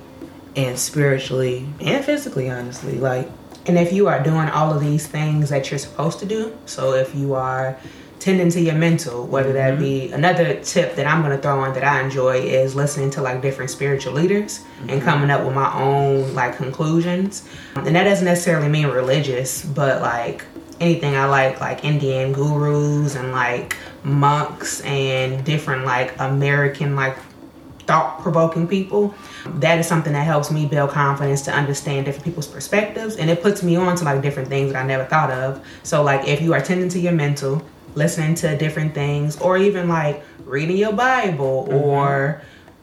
and 0.56 0.78
spiritually 0.78 1.66
and 1.80 2.04
physically, 2.04 2.50
honestly. 2.50 2.98
Like, 2.98 3.28
and 3.66 3.78
if 3.78 3.92
you 3.92 4.08
are 4.08 4.22
doing 4.22 4.48
all 4.48 4.74
of 4.74 4.80
these 4.80 5.06
things 5.06 5.50
that 5.50 5.70
you're 5.70 5.78
supposed 5.78 6.18
to 6.20 6.26
do, 6.26 6.56
so 6.66 6.94
if 6.94 7.14
you 7.14 7.34
are 7.34 7.78
tending 8.22 8.50
to 8.50 8.60
your 8.60 8.76
mental, 8.76 9.26
whether 9.26 9.52
that 9.52 9.80
be 9.80 10.02
mm-hmm. 10.02 10.14
another 10.14 10.54
tip 10.62 10.94
that 10.94 11.08
I'm 11.08 11.22
gonna 11.22 11.38
throw 11.38 11.58
on 11.58 11.74
that 11.74 11.82
I 11.82 12.00
enjoy 12.00 12.36
is 12.36 12.76
listening 12.76 13.10
to 13.10 13.22
like 13.22 13.42
different 13.42 13.70
spiritual 13.72 14.12
leaders 14.12 14.60
mm-hmm. 14.60 14.90
and 14.90 15.02
coming 15.02 15.28
up 15.28 15.44
with 15.44 15.56
my 15.56 15.74
own 15.74 16.32
like 16.32 16.56
conclusions. 16.56 17.48
And 17.74 17.96
that 17.96 18.04
doesn't 18.04 18.24
necessarily 18.24 18.68
mean 18.68 18.86
religious, 18.86 19.64
but 19.64 20.00
like 20.02 20.44
anything 20.78 21.16
I 21.16 21.24
like, 21.24 21.60
like 21.60 21.84
Indian 21.84 22.32
gurus 22.32 23.16
and 23.16 23.32
like 23.32 23.76
monks 24.04 24.80
and 24.82 25.44
different 25.44 25.84
like 25.84 26.16
American 26.20 26.94
like 26.94 27.16
thought 27.88 28.22
provoking 28.22 28.68
people. 28.68 29.12
That 29.46 29.80
is 29.80 29.88
something 29.88 30.12
that 30.12 30.24
helps 30.24 30.52
me 30.52 30.66
build 30.66 30.90
confidence 30.90 31.42
to 31.42 31.52
understand 31.52 32.06
different 32.06 32.24
people's 32.24 32.46
perspectives 32.46 33.16
and 33.16 33.28
it 33.28 33.42
puts 33.42 33.64
me 33.64 33.74
on 33.74 33.96
to 33.96 34.04
like 34.04 34.22
different 34.22 34.48
things 34.48 34.72
that 34.72 34.84
I 34.84 34.86
never 34.86 35.06
thought 35.06 35.32
of. 35.32 35.66
So 35.82 36.04
like 36.04 36.28
if 36.28 36.40
you 36.40 36.54
are 36.54 36.60
tending 36.60 36.88
to 36.90 37.00
your 37.00 37.12
mental, 37.12 37.64
listening 37.94 38.34
to 38.36 38.56
different 38.56 38.94
things, 38.94 39.40
or 39.40 39.56
even 39.56 39.88
like 39.88 40.24
reading 40.44 40.76
your 40.76 40.92
Bible 40.92 41.66
mm-hmm. 41.68 41.74
or 41.74 42.42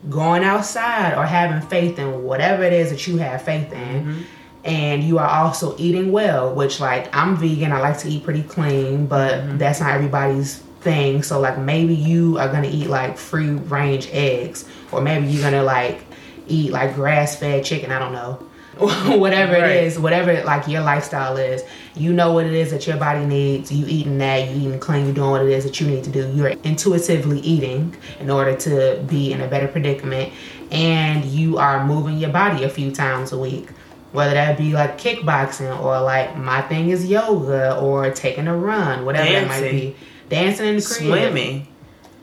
going 0.10 0.44
outside 0.44 1.14
or 1.18 1.26
having 1.26 1.62
faith 1.68 2.00
in 2.00 2.24
whatever 2.24 2.64
it 2.64 2.74
is 2.74 2.90
that 2.90 3.06
you 3.08 3.18
have 3.18 3.42
faith 3.42 3.72
in. 3.74 3.80
Mm-hmm. 3.80 4.22
And 4.66 5.04
you 5.04 5.20
are 5.20 5.28
also 5.28 5.76
eating 5.78 6.12
well, 6.12 6.54
which 6.54 6.80
like 6.80 7.16
I'm 7.16 7.38
vegan, 7.38 7.72
I 7.72 7.80
like 7.80 7.98
to 8.00 8.10
eat 8.10 8.24
pretty 8.24 8.44
clean, 8.44 9.08
but 9.08 9.40
mm-hmm. 9.40 9.58
that's 9.58 9.80
not 9.80 9.92
everybody's 9.92 10.60
thing. 10.82 11.24
So 11.24 11.40
like 11.40 11.58
maybe 11.58 11.96
you 11.96 12.38
are 12.38 12.50
gonna 12.50 12.70
eat 12.70 12.88
like 12.88 13.18
free 13.18 13.52
range 13.52 14.10
eggs, 14.12 14.68
or 14.92 15.02
maybe 15.02 15.28
you're 15.28 15.44
gonna 15.44 15.64
like 15.64 16.02
eat 16.48 16.72
like 16.72 16.96
grass 16.96 17.38
fed 17.38 17.64
chicken. 17.64 17.92
I 17.92 18.00
don't 18.00 18.14
know. 18.14 18.49
whatever 19.20 19.54
right. 19.54 19.72
it 19.72 19.84
is, 19.84 20.00
whatever 20.00 20.42
like 20.44 20.66
your 20.68 20.82
lifestyle 20.82 21.36
is, 21.36 21.64
you 21.96 22.14
know 22.14 22.32
what 22.32 22.46
it 22.46 22.54
is 22.54 22.72
that 22.72 22.88
your 22.88 22.96
body 22.96 23.26
needs. 23.26 23.72
You 23.72 23.86
eating 23.86 24.18
that, 24.20 24.50
you 24.50 24.68
eating 24.68 24.80
clean, 24.80 25.06
you 25.06 25.12
doing 25.12 25.32
what 25.32 25.42
it 25.42 25.50
is 25.50 25.66
that 25.66 25.82
you 25.82 25.88
need 25.88 26.06
to 26.06 26.10
do. 26.10 26.32
You're 26.32 26.54
intuitively 26.64 27.40
eating 27.40 27.94
in 28.22 28.30
order 28.30 28.56
to 28.56 29.04
be 29.08 29.34
in 29.34 29.42
a 29.42 29.48
better 29.48 29.68
predicament, 29.68 30.32
and 30.72 31.26
you 31.26 31.58
are 31.58 31.86
moving 31.86 32.18
your 32.18 32.30
body 32.30 32.64
a 32.64 32.70
few 32.70 32.92
times 32.92 33.34
a 33.34 33.38
week. 33.38 33.70
Whether 34.14 34.34
that 34.36 34.58
be 34.58 34.72
like 34.72 34.98
kickboxing 34.98 35.78
or 35.84 36.00
like 36.00 36.38
my 36.38 36.62
thing 36.62 36.90
is 36.90 37.06
yoga 37.06 37.78
or 37.78 38.10
taking 38.12 38.48
a 38.48 38.56
run, 38.56 39.04
whatever 39.04 39.26
Dancing. 39.26 39.46
it 39.46 39.62
might 39.62 39.72
be. 39.72 39.96
Dancing 40.30 40.68
in 40.68 40.76
the 40.78 40.82
crib. 40.82 41.08
Swimming 41.08 41.68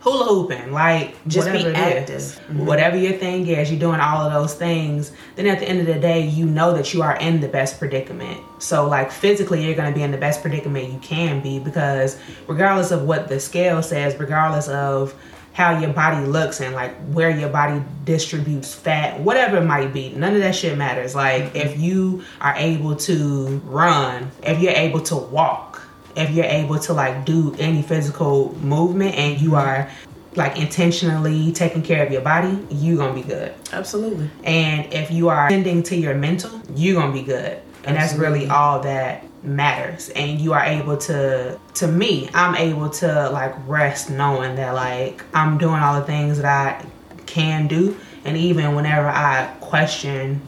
hula 0.06 0.24
hooping, 0.24 0.72
like 0.72 1.16
just 1.26 1.50
be 1.50 1.66
active. 1.66 2.20
Mm-hmm. 2.20 2.64
Whatever 2.64 2.96
your 2.96 3.14
thing 3.14 3.46
is, 3.48 3.70
you're 3.70 3.80
doing 3.80 3.98
all 3.98 4.24
of 4.24 4.32
those 4.32 4.54
things. 4.54 5.10
Then 5.34 5.46
at 5.48 5.58
the 5.58 5.68
end 5.68 5.80
of 5.80 5.86
the 5.86 5.98
day, 5.98 6.24
you 6.24 6.46
know 6.46 6.72
that 6.74 6.94
you 6.94 7.02
are 7.02 7.16
in 7.16 7.40
the 7.40 7.48
best 7.48 7.80
predicament. 7.80 8.40
So 8.60 8.88
like 8.88 9.10
physically, 9.10 9.66
you're 9.66 9.74
going 9.74 9.92
to 9.92 9.94
be 9.94 10.04
in 10.04 10.12
the 10.12 10.18
best 10.18 10.42
predicament 10.42 10.92
you 10.92 11.00
can 11.00 11.42
be 11.42 11.58
because 11.58 12.20
regardless 12.46 12.92
of 12.92 13.02
what 13.02 13.28
the 13.28 13.40
scale 13.40 13.82
says, 13.82 14.16
regardless 14.16 14.68
of 14.68 15.12
how 15.52 15.78
your 15.78 15.92
body 15.92 16.24
looks 16.24 16.60
and 16.60 16.74
like 16.74 16.94
where 17.06 17.30
your 17.30 17.48
body 17.48 17.82
distributes 18.04 18.74
fat, 18.74 19.18
whatever 19.20 19.56
it 19.56 19.64
might 19.64 19.92
be. 19.92 20.10
None 20.10 20.34
of 20.34 20.40
that 20.42 20.54
shit 20.54 20.78
matters. 20.78 21.14
Like 21.14 21.44
mm-hmm. 21.44 21.56
if 21.56 21.80
you 21.80 22.22
are 22.40 22.54
able 22.56 22.94
to 22.96 23.60
run, 23.64 24.30
if 24.42 24.60
you're 24.60 24.72
able 24.72 25.00
to 25.00 25.16
walk, 25.16 25.75
if 26.16 26.30
you're 26.30 26.46
able 26.46 26.78
to 26.78 26.92
like 26.92 27.24
do 27.24 27.54
any 27.58 27.82
physical 27.82 28.54
movement 28.58 29.14
and 29.14 29.40
you 29.40 29.54
are 29.54 29.90
like 30.34 30.58
intentionally 30.58 31.52
taking 31.52 31.82
care 31.82 32.04
of 32.04 32.12
your 32.12 32.22
body, 32.22 32.58
you're 32.70 32.96
gonna 32.96 33.14
be 33.14 33.22
good. 33.22 33.54
Absolutely. 33.72 34.30
And 34.44 34.92
if 34.92 35.10
you 35.10 35.28
are 35.28 35.48
tending 35.48 35.82
to 35.84 35.96
your 35.96 36.14
mental, 36.14 36.50
you're 36.74 37.00
gonna 37.00 37.12
be 37.12 37.22
good. 37.22 37.60
And 37.84 37.96
Absolutely. 37.96 37.98
that's 37.98 38.14
really 38.14 38.48
all 38.48 38.80
that 38.80 39.24
matters. 39.42 40.08
And 40.10 40.40
you 40.40 40.52
are 40.52 40.64
able 40.64 40.96
to 40.98 41.58
to 41.74 41.86
me, 41.86 42.28
I'm 42.34 42.54
able 42.56 42.90
to 42.90 43.30
like 43.30 43.54
rest 43.66 44.10
knowing 44.10 44.56
that 44.56 44.74
like 44.74 45.22
I'm 45.34 45.58
doing 45.58 45.80
all 45.80 46.00
the 46.00 46.06
things 46.06 46.38
that 46.38 46.46
I 46.46 46.84
can 47.26 47.66
do. 47.66 47.96
And 48.24 48.36
even 48.36 48.74
whenever 48.74 49.08
I 49.08 49.46
question 49.60 50.42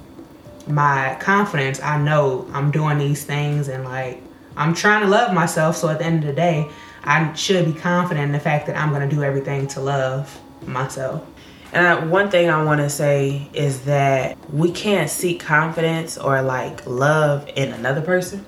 my 0.67 1.17
confidence, 1.21 1.81
I 1.81 1.99
know 1.99 2.47
I'm 2.53 2.71
doing 2.71 2.99
these 2.99 3.25
things 3.25 3.69
and 3.69 3.85
like 3.85 4.23
I'm 4.59 4.75
trying 4.75 5.03
to 5.03 5.09
love 5.09 5.33
myself. 5.33 5.77
So 5.77 5.89
at 5.89 6.01
the 6.01 6.05
end 6.05 6.25
of 6.25 6.27
the 6.27 6.35
day, 6.35 6.69
I 7.05 7.33
should 7.35 7.65
be 7.65 7.73
confident 7.73 8.27
in 8.27 8.33
the 8.33 8.41
fact 8.41 8.67
that 8.67 8.77
I'm 8.77 8.91
going 8.91 9.09
to 9.09 9.15
do 9.15 9.23
everything 9.23 9.69
to 9.69 9.81
love 9.81 10.39
myself. 10.67 11.25
And 11.73 11.87
I, 11.87 12.05
one 12.05 12.31
thing 12.31 12.51
I 12.51 12.63
want 12.65 12.81
to 12.81 12.91
say 12.91 13.49
is 13.53 13.85
that 13.85 14.37
we 14.53 14.73
can't 14.73 15.09
seek 15.09 15.41
confidence 15.41 16.19
or 16.19 16.43
like 16.43 16.87
love 16.87 17.49
in 17.55 17.73
another 17.73 18.01
person. 18.01 18.45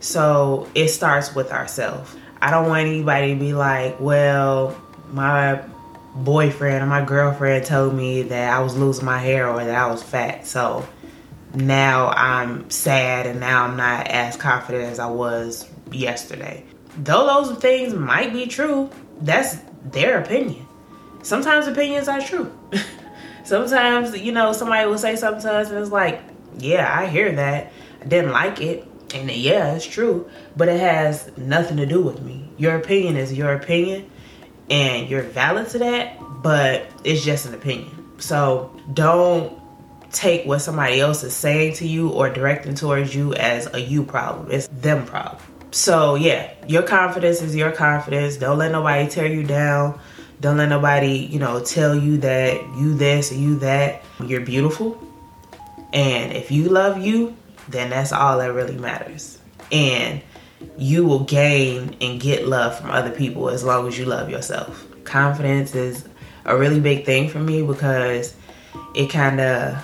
So 0.00 0.68
it 0.74 0.88
starts 0.88 1.34
with 1.34 1.50
ourselves. 1.50 2.14
I 2.40 2.50
don't 2.50 2.68
want 2.68 2.86
anybody 2.86 3.34
to 3.34 3.40
be 3.40 3.52
like, 3.52 3.98
well, 4.00 4.80
my 5.10 5.62
boyfriend 6.14 6.84
or 6.84 6.86
my 6.86 7.04
girlfriend 7.04 7.64
told 7.66 7.94
me 7.94 8.22
that 8.22 8.52
I 8.52 8.60
was 8.60 8.76
losing 8.76 9.04
my 9.04 9.18
hair 9.18 9.48
or 9.48 9.64
that 9.64 9.74
I 9.74 9.90
was 9.90 10.02
fat. 10.02 10.46
So 10.46 10.86
now 11.54 12.08
I'm 12.08 12.70
sad 12.70 13.26
and 13.26 13.40
now 13.40 13.64
I'm 13.64 13.76
not 13.76 14.08
as 14.08 14.36
confident 14.36 14.84
as 14.84 14.98
I 14.98 15.10
was 15.10 15.68
yesterday. 15.90 16.64
Though 16.96 17.26
those 17.26 17.58
things 17.58 17.94
might 17.94 18.32
be 18.32 18.46
true, 18.46 18.90
that's 19.20 19.58
their 19.84 20.20
opinion. 20.20 20.66
Sometimes 21.22 21.66
opinions 21.66 22.08
are 22.08 22.20
true. 22.20 22.56
Sometimes, 23.44 24.18
you 24.18 24.32
know, 24.32 24.52
somebody 24.52 24.88
will 24.88 24.98
say 24.98 25.16
something 25.16 25.42
to 25.42 25.52
us 25.52 25.70
and 25.70 25.78
it's 25.78 25.90
like, 25.90 26.20
yeah, 26.58 26.96
I 26.96 27.06
hear 27.06 27.32
that. 27.32 27.72
I 28.00 28.04
didn't 28.04 28.32
like 28.32 28.60
it. 28.60 28.86
And 29.14 29.30
yeah, 29.30 29.74
it's 29.74 29.86
true. 29.86 30.30
But 30.56 30.68
it 30.68 30.80
has 30.80 31.30
nothing 31.36 31.76
to 31.78 31.86
do 31.86 32.00
with 32.00 32.20
me. 32.22 32.50
Your 32.56 32.76
opinion 32.76 33.16
is 33.16 33.32
your 33.32 33.52
opinion 33.54 34.10
and 34.70 35.08
you're 35.08 35.22
valid 35.22 35.68
to 35.70 35.78
that, 35.78 36.18
but 36.42 36.86
it's 37.04 37.24
just 37.24 37.46
an 37.46 37.54
opinion. 37.54 38.12
So 38.18 38.74
don't 38.92 39.61
take 40.12 40.46
what 40.46 40.60
somebody 40.60 41.00
else 41.00 41.24
is 41.24 41.34
saying 41.34 41.74
to 41.74 41.88
you 41.88 42.10
or 42.10 42.28
directing 42.30 42.74
towards 42.74 43.14
you 43.14 43.34
as 43.34 43.72
a 43.72 43.80
you 43.80 44.04
problem. 44.04 44.50
It's 44.50 44.68
them 44.68 45.06
problem. 45.06 45.42
So 45.70 46.14
yeah, 46.16 46.52
your 46.68 46.82
confidence 46.82 47.40
is 47.40 47.56
your 47.56 47.72
confidence. 47.72 48.36
Don't 48.36 48.58
let 48.58 48.72
nobody 48.72 49.08
tear 49.08 49.26
you 49.26 49.42
down. 49.42 49.98
Don't 50.40 50.58
let 50.58 50.68
nobody, 50.68 51.18
you 51.30 51.38
know, 51.38 51.62
tell 51.64 51.94
you 51.94 52.18
that 52.18 52.56
you 52.76 52.94
this 52.94 53.32
or 53.32 53.36
you 53.36 53.58
that. 53.60 54.02
You're 54.24 54.40
beautiful. 54.42 55.02
And 55.92 56.32
if 56.32 56.50
you 56.50 56.68
love 56.68 56.98
you, 56.98 57.36
then 57.68 57.90
that's 57.90 58.12
all 58.12 58.38
that 58.38 58.52
really 58.52 58.76
matters. 58.76 59.38
And 59.70 60.20
you 60.76 61.04
will 61.04 61.24
gain 61.24 61.96
and 62.00 62.20
get 62.20 62.46
love 62.46 62.78
from 62.78 62.90
other 62.90 63.10
people 63.10 63.48
as 63.48 63.64
long 63.64 63.88
as 63.88 63.98
you 63.98 64.04
love 64.04 64.30
yourself. 64.30 64.86
Confidence 65.04 65.74
is 65.74 66.06
a 66.44 66.56
really 66.56 66.80
big 66.80 67.04
thing 67.04 67.28
for 67.28 67.38
me 67.38 67.62
because 67.62 68.34
it 68.94 69.10
kind 69.10 69.40
of 69.40 69.82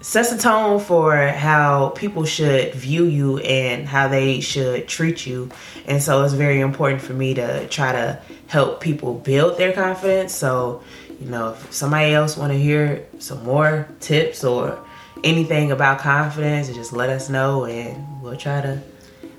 sets 0.00 0.32
a 0.32 0.38
tone 0.38 0.80
for 0.80 1.16
how 1.28 1.90
people 1.90 2.24
should 2.24 2.74
view 2.74 3.04
you 3.04 3.38
and 3.38 3.86
how 3.86 4.08
they 4.08 4.40
should 4.40 4.88
treat 4.88 5.26
you. 5.26 5.50
And 5.86 6.02
so 6.02 6.22
it's 6.24 6.34
very 6.34 6.60
important 6.60 7.02
for 7.02 7.12
me 7.12 7.34
to 7.34 7.66
try 7.68 7.92
to 7.92 8.20
help 8.46 8.80
people 8.80 9.14
build 9.14 9.58
their 9.58 9.72
confidence. 9.72 10.34
So, 10.34 10.82
you 11.20 11.28
know, 11.28 11.50
if 11.50 11.72
somebody 11.72 12.12
else 12.12 12.36
want 12.36 12.52
to 12.52 12.58
hear 12.58 13.06
some 13.18 13.42
more 13.44 13.88
tips 14.00 14.44
or 14.44 14.78
anything 15.24 15.72
about 15.72 15.98
confidence, 15.98 16.68
just 16.68 16.92
let 16.92 17.10
us 17.10 17.28
know 17.28 17.64
and 17.64 18.22
we'll 18.22 18.36
try 18.36 18.60
to 18.60 18.80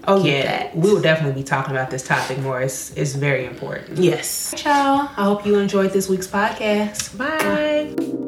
Oh 0.10 0.24
yeah, 0.24 0.44
that. 0.44 0.78
we 0.78 0.94
will 0.94 1.02
definitely 1.02 1.42
be 1.42 1.46
talking 1.46 1.72
about 1.76 1.90
this 1.92 2.08
topic 2.08 2.38
more. 2.40 2.62
It's 2.62 2.96
it's 2.96 3.14
very 3.14 3.46
important. 3.46 3.98
Yes, 3.98 4.54
y'all. 4.64 5.10
I 5.18 5.24
hope 5.26 5.46
you 5.46 5.60
enjoyed 5.60 5.92
this 5.92 6.08
week's 6.08 6.28
podcast. 6.28 7.18
Bye. 7.18 8.27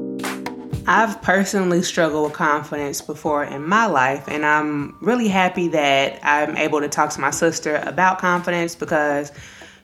I've 0.90 1.22
personally 1.22 1.84
struggled 1.84 2.24
with 2.24 2.34
confidence 2.34 3.00
before 3.00 3.44
in 3.44 3.64
my 3.64 3.86
life, 3.86 4.28
and 4.28 4.44
I'm 4.44 4.98
really 5.02 5.28
happy 5.28 5.68
that 5.68 6.20
I'm 6.24 6.58
able 6.58 6.80
to 6.80 6.90
talk 6.90 7.12
to 7.12 7.22
my 7.22 7.30
sister 7.30 7.76
about 7.86 8.18
confidence 8.18 8.74
because 8.74 9.32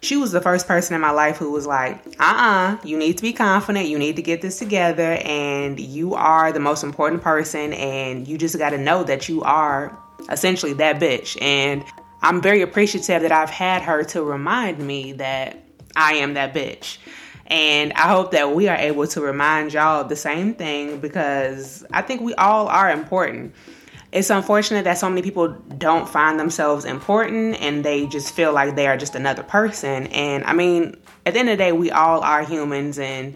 she 0.02 0.18
was 0.18 0.32
the 0.32 0.41
first 0.41 0.68
person 0.68 0.96
in 0.96 1.02
my 1.02 1.12
life 1.12 1.38
who 1.38 1.52
was 1.52 1.68
like, 1.68 1.98
uh 2.20 2.24
uh-uh, 2.24 2.74
uh, 2.74 2.78
you 2.84 2.98
need 2.98 3.18
to 3.18 3.22
be 3.22 3.34
confident, 3.34 3.88
you 3.88 4.00
need 4.00 4.15
to 4.15 4.24
get 4.24 4.41
this 4.41 4.58
together, 4.58 5.20
and 5.24 5.80
you 5.80 6.15
are 6.15 6.52
the 6.52 6.60
most 6.60 6.84
important 6.84 7.22
person, 7.22 7.74
and 7.74 8.28
you 8.28 8.36
just 8.36 8.58
got 8.58 8.72
to 8.72 8.78
know 8.80 9.04
that 9.04 9.30
you 9.30 9.44
are 9.44 9.96
essentially 10.32 10.74
that 10.74 11.00
bitch. 11.00 11.39
And 11.39 11.86
I'm 12.24 12.41
very 12.41 12.63
appreciative 12.63 13.22
that 13.22 13.32
I've 13.32 13.52
had 13.52 13.84
her 13.84 14.04
to 14.06 14.24
remind 14.24 14.80
me 14.80 15.13
that 15.13 15.60
I 15.96 16.13
am 16.13 16.34
that 16.34 16.56
bitch. 16.56 16.98
And 17.47 17.93
I 17.93 18.10
hope 18.10 18.31
that 18.31 18.55
we 18.55 18.67
are 18.67 18.77
able 18.77 19.08
to 19.08 19.21
remind 19.21 19.73
y'all 19.73 20.03
the 20.03 20.15
same 20.15 20.55
thing 20.55 20.99
because 20.99 21.86
I 21.91 22.01
think 22.01 22.21
we 22.21 22.34
all 22.36 22.67
are 22.67 22.89
important. 22.89 23.53
It's 24.12 24.29
unfortunate 24.29 24.86
that 24.86 24.97
so 24.97 25.10
many 25.10 25.21
people 25.21 25.49
don't 25.77 26.08
find 26.08 26.39
themselves 26.39 26.86
important 26.86 27.62
and 27.62 27.84
they 27.84 28.08
just 28.08 28.34
feel 28.34 28.53
like 28.53 28.75
they 28.75 28.88
are 28.88 28.97
just 28.97 29.13
another 29.13 29.43
person. 29.43 30.08
And 30.08 30.43
I 30.45 30.53
mean, 30.53 30.95
at 31.25 31.34
the 31.34 31.39
end 31.39 31.49
of 31.49 31.58
the 31.58 31.63
day, 31.63 31.71
we 31.71 31.91
all 31.91 32.21
are 32.21 32.43
humans 32.43 32.97
and 32.97 33.36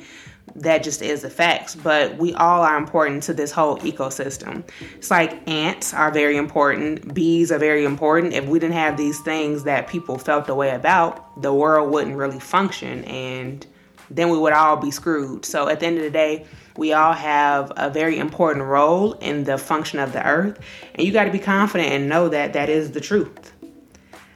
that 0.56 0.84
just 0.84 1.02
is 1.02 1.22
the 1.22 1.30
facts. 1.30 1.76
But 1.76 2.18
we 2.18 2.34
all 2.34 2.62
are 2.62 2.78
important 2.78 3.24
to 3.24 3.34
this 3.34 3.52
whole 3.52 3.78
ecosystem. 3.80 4.64
It's 4.96 5.12
like 5.12 5.48
ants 5.48 5.94
are 5.94 6.12
very 6.12 6.38
important, 6.38 7.14
bees 7.14 7.52
are 7.52 7.60
very 7.60 7.86
important. 7.86 8.34
If 8.34 8.46
we 8.46 8.58
didn't 8.58 8.76
have 8.76 8.98
these 8.98 9.20
things 9.20 9.66
that 9.66 9.88
people 9.88 10.18
felt 10.18 10.48
the 10.48 10.56
way 10.56 10.72
about, 10.72 11.42
the 11.42 11.54
world 11.54 11.92
wouldn't 11.92 12.16
really 12.16 12.40
function. 12.40 13.04
And 13.06 13.66
then 14.10 14.30
we 14.30 14.38
would 14.38 14.54
all 14.54 14.78
be 14.78 14.92
screwed. 14.92 15.46
So 15.46 15.68
at 15.68 15.80
the 15.80 15.86
end 15.86 15.98
of 15.98 16.04
the 16.04 16.10
day, 16.10 16.46
we 16.78 16.94
all 16.94 17.14
have 17.14 17.72
a 17.76 17.90
very 17.90 18.18
important 18.18 18.66
role 18.66 19.14
in 19.14 19.44
the 19.44 19.58
function 19.58 20.00
of 20.00 20.14
the 20.14 20.26
earth, 20.26 20.60
and 20.96 21.06
you 21.06 21.12
got 21.12 21.26
to 21.26 21.32
be 21.32 21.40
confident 21.40 21.92
and 21.92 22.08
know 22.08 22.30
that 22.30 22.54
that 22.54 22.70
is 22.70 22.92
the 22.92 23.02
truth. 23.02 23.54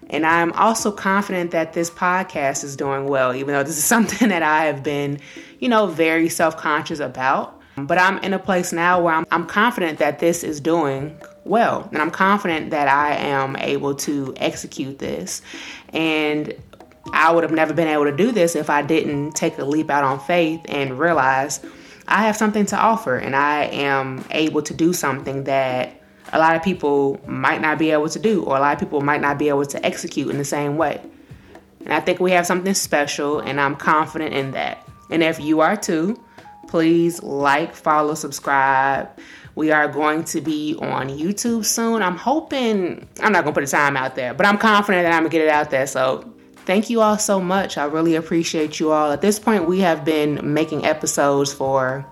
And 0.10 0.26
I'm 0.26 0.52
also 0.54 0.92
confident 0.92 1.52
that 1.52 1.74
this 1.74 1.90
podcast 1.90 2.64
is 2.64 2.76
doing 2.76 3.08
well, 3.08 3.34
even 3.34 3.54
though 3.54 3.64
this 3.64 3.78
is 3.78 3.84
something 3.96 4.30
that 4.30 4.44
I 4.44 4.66
have 4.66 4.84
been, 4.84 5.20
you 5.60 5.70
know, 5.70 5.88
very 5.88 6.30
self 6.30 6.58
conscious 6.58 7.00
about. 7.00 7.60
But 7.76 7.98
I'm 7.98 8.20
in 8.20 8.34
a 8.34 8.40
place 8.40 8.72
now 8.72 9.02
where 9.02 9.16
I'm, 9.16 9.26
I'm 9.32 9.48
confident 9.48 9.98
that 9.98 10.20
this 10.20 10.44
is 10.44 10.62
doing 10.62 11.18
well. 11.44 11.90
And 11.92 12.02
I'm 12.02 12.12
confident 12.12 12.70
that 12.70 12.88
I 12.88 13.16
am 13.16 13.56
able 13.56 13.96
to 13.96 14.34
execute 14.38 15.00
this. 15.00 15.42
And 15.90 16.54
I 17.14 17.32
would 17.32 17.44
have 17.44 17.52
never 17.52 17.74
been 17.74 17.88
able 17.88 18.06
to 18.06 18.16
do 18.16 18.32
this 18.32 18.56
if 18.56 18.70
I 18.72 18.82
didn't 18.82 19.34
take 19.34 19.58
a 19.60 19.64
leap 19.64 19.92
out 19.92 20.04
on 20.04 20.20
faith 20.20 20.62
and 20.68 20.98
realize 20.98 21.64
I 22.08 22.24
have 22.24 22.36
something 22.36 22.66
to 22.66 22.78
offer 22.78 23.16
and 23.16 23.36
I 23.36 23.66
am 23.66 24.26
able 24.32 24.64
to 24.64 24.74
do 24.74 24.94
something 24.94 25.44
that 25.44 26.02
a 26.34 26.40
lot 26.40 26.56
of 26.56 26.64
people 26.64 27.22
might 27.28 27.62
not 27.62 27.78
be 27.78 27.92
able 27.92 28.10
to 28.10 28.20
do 28.20 28.44
or 28.44 28.58
a 28.58 28.60
lot 28.60 28.74
of 28.74 28.80
people 28.80 29.00
might 29.02 29.22
not 29.22 29.38
be 29.38 29.48
able 29.50 29.66
to 29.66 29.86
execute 29.86 30.30
in 30.32 30.40
the 30.40 30.44
same 30.44 30.76
way. 30.76 31.00
And 31.82 31.94
I 31.94 32.00
think 32.00 32.20
we 32.20 32.32
have 32.32 32.48
something 32.48 32.74
special 32.74 33.40
and 33.40 33.62
I'm 33.62 33.76
confident 33.76 34.34
in 34.34 34.52
that. 34.52 34.88
And 35.12 35.22
if 35.22 35.40
you 35.40 35.60
are 35.60 35.78
too, 35.78 36.20
please 36.68 37.22
like, 37.22 37.76
follow, 37.76 38.16
subscribe. 38.16 39.08
We 39.54 39.72
are 39.72 39.88
going 39.88 40.24
to 40.26 40.42
be 40.42 40.76
on 40.80 41.10
YouTube 41.10 41.64
soon. 41.64 42.02
I'm 42.02 42.18
hoping, 42.18 43.08
I'm 43.22 43.32
not 43.32 43.44
going 43.44 43.54
to 43.54 43.62
put 43.62 43.70
a 43.70 43.72
time 43.72 43.96
out 43.96 44.16
there, 44.16 44.34
but 44.34 44.48
I'm 44.48 44.58
confident 44.58 45.06
that 45.06 45.14
I'm 45.14 45.22
going 45.22 45.30
to 45.30 45.38
get 45.38 45.46
it 45.46 45.52
out 45.52 45.70
there. 45.70 45.86
So 45.86 46.33
thank 46.66 46.90
you 46.90 47.02
all 47.02 47.18
so 47.18 47.40
much. 47.40 47.78
I 47.78 47.86
really 47.86 48.16
appreciate 48.16 48.80
you 48.80 48.92
all. 48.92 49.12
At 49.12 49.22
this 49.22 49.40
point, 49.40 49.68
we 49.68 49.80
have 49.80 50.04
been 50.04 50.54
making 50.54 50.86
episodes 50.86 51.54
for, 51.54 52.06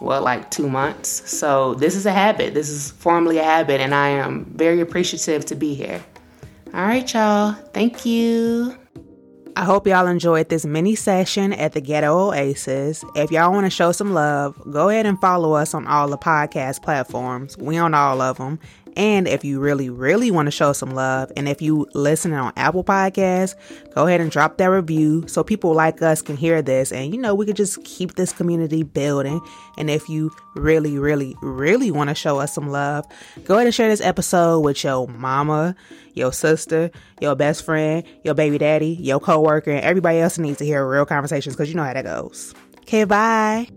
well, 0.00 0.22
like 0.22 0.50
two 0.50 0.68
months. 0.68 1.30
So 1.30 1.74
this 1.74 1.94
is 1.94 2.06
a 2.06 2.12
habit. 2.12 2.54
This 2.54 2.68
is 2.68 2.90
formally 2.92 3.38
a 3.38 3.44
habit, 3.44 3.80
and 3.80 3.94
I 3.94 4.08
am 4.08 4.44
very 4.56 4.80
appreciative 4.80 5.44
to 5.46 5.54
be 5.54 5.74
here. 5.74 6.04
All 6.74 6.82
right, 6.82 7.12
y'all. 7.12 7.52
Thank 7.72 8.04
you. 8.04 8.76
I 9.58 9.64
hope 9.64 9.88
y'all 9.88 10.06
enjoyed 10.06 10.50
this 10.50 10.64
mini 10.64 10.94
session 10.94 11.52
at 11.52 11.72
the 11.72 11.80
Ghetto 11.80 12.28
Oasis. 12.28 13.04
If 13.16 13.32
y'all 13.32 13.50
want 13.50 13.66
to 13.66 13.70
show 13.70 13.90
some 13.90 14.14
love, 14.14 14.54
go 14.70 14.88
ahead 14.88 15.04
and 15.04 15.20
follow 15.20 15.54
us 15.54 15.74
on 15.74 15.84
all 15.88 16.06
the 16.06 16.16
podcast 16.16 16.80
platforms. 16.82 17.58
We 17.58 17.76
on 17.76 17.92
all 17.92 18.20
of 18.20 18.36
them. 18.36 18.60
And 18.98 19.28
if 19.28 19.44
you 19.44 19.60
really, 19.60 19.88
really 19.88 20.32
want 20.32 20.46
to 20.46 20.50
show 20.50 20.72
some 20.72 20.90
love, 20.90 21.30
and 21.36 21.48
if 21.48 21.62
you 21.62 21.86
listen 21.94 22.32
on 22.32 22.52
Apple 22.56 22.82
Podcasts, 22.82 23.54
go 23.94 24.08
ahead 24.08 24.20
and 24.20 24.28
drop 24.28 24.58
that 24.58 24.66
review 24.66 25.24
so 25.28 25.44
people 25.44 25.72
like 25.72 26.02
us 26.02 26.20
can 26.20 26.36
hear 26.36 26.60
this. 26.62 26.90
And 26.90 27.14
you 27.14 27.20
know, 27.20 27.32
we 27.32 27.46
could 27.46 27.54
just 27.54 27.82
keep 27.84 28.16
this 28.16 28.32
community 28.32 28.82
building. 28.82 29.40
And 29.78 29.88
if 29.88 30.08
you 30.08 30.32
really, 30.56 30.98
really, 30.98 31.36
really 31.40 31.92
want 31.92 32.08
to 32.08 32.14
show 32.14 32.40
us 32.40 32.52
some 32.52 32.70
love, 32.70 33.06
go 33.44 33.54
ahead 33.54 33.68
and 33.68 33.74
share 33.74 33.88
this 33.88 34.00
episode 34.00 34.60
with 34.60 34.82
your 34.82 35.06
mama, 35.06 35.76
your 36.14 36.32
sister, 36.32 36.90
your 37.20 37.36
best 37.36 37.64
friend, 37.64 38.02
your 38.24 38.34
baby 38.34 38.58
daddy, 38.58 38.98
your 39.00 39.20
coworker, 39.20 39.70
and 39.70 39.84
everybody 39.84 40.18
else 40.18 40.38
needs 40.38 40.58
to 40.58 40.64
hear 40.64 40.84
real 40.84 41.06
conversations 41.06 41.54
because 41.54 41.68
you 41.68 41.76
know 41.76 41.84
how 41.84 41.94
that 41.94 42.04
goes. 42.04 42.52
Okay, 42.80 43.04
bye. 43.04 43.68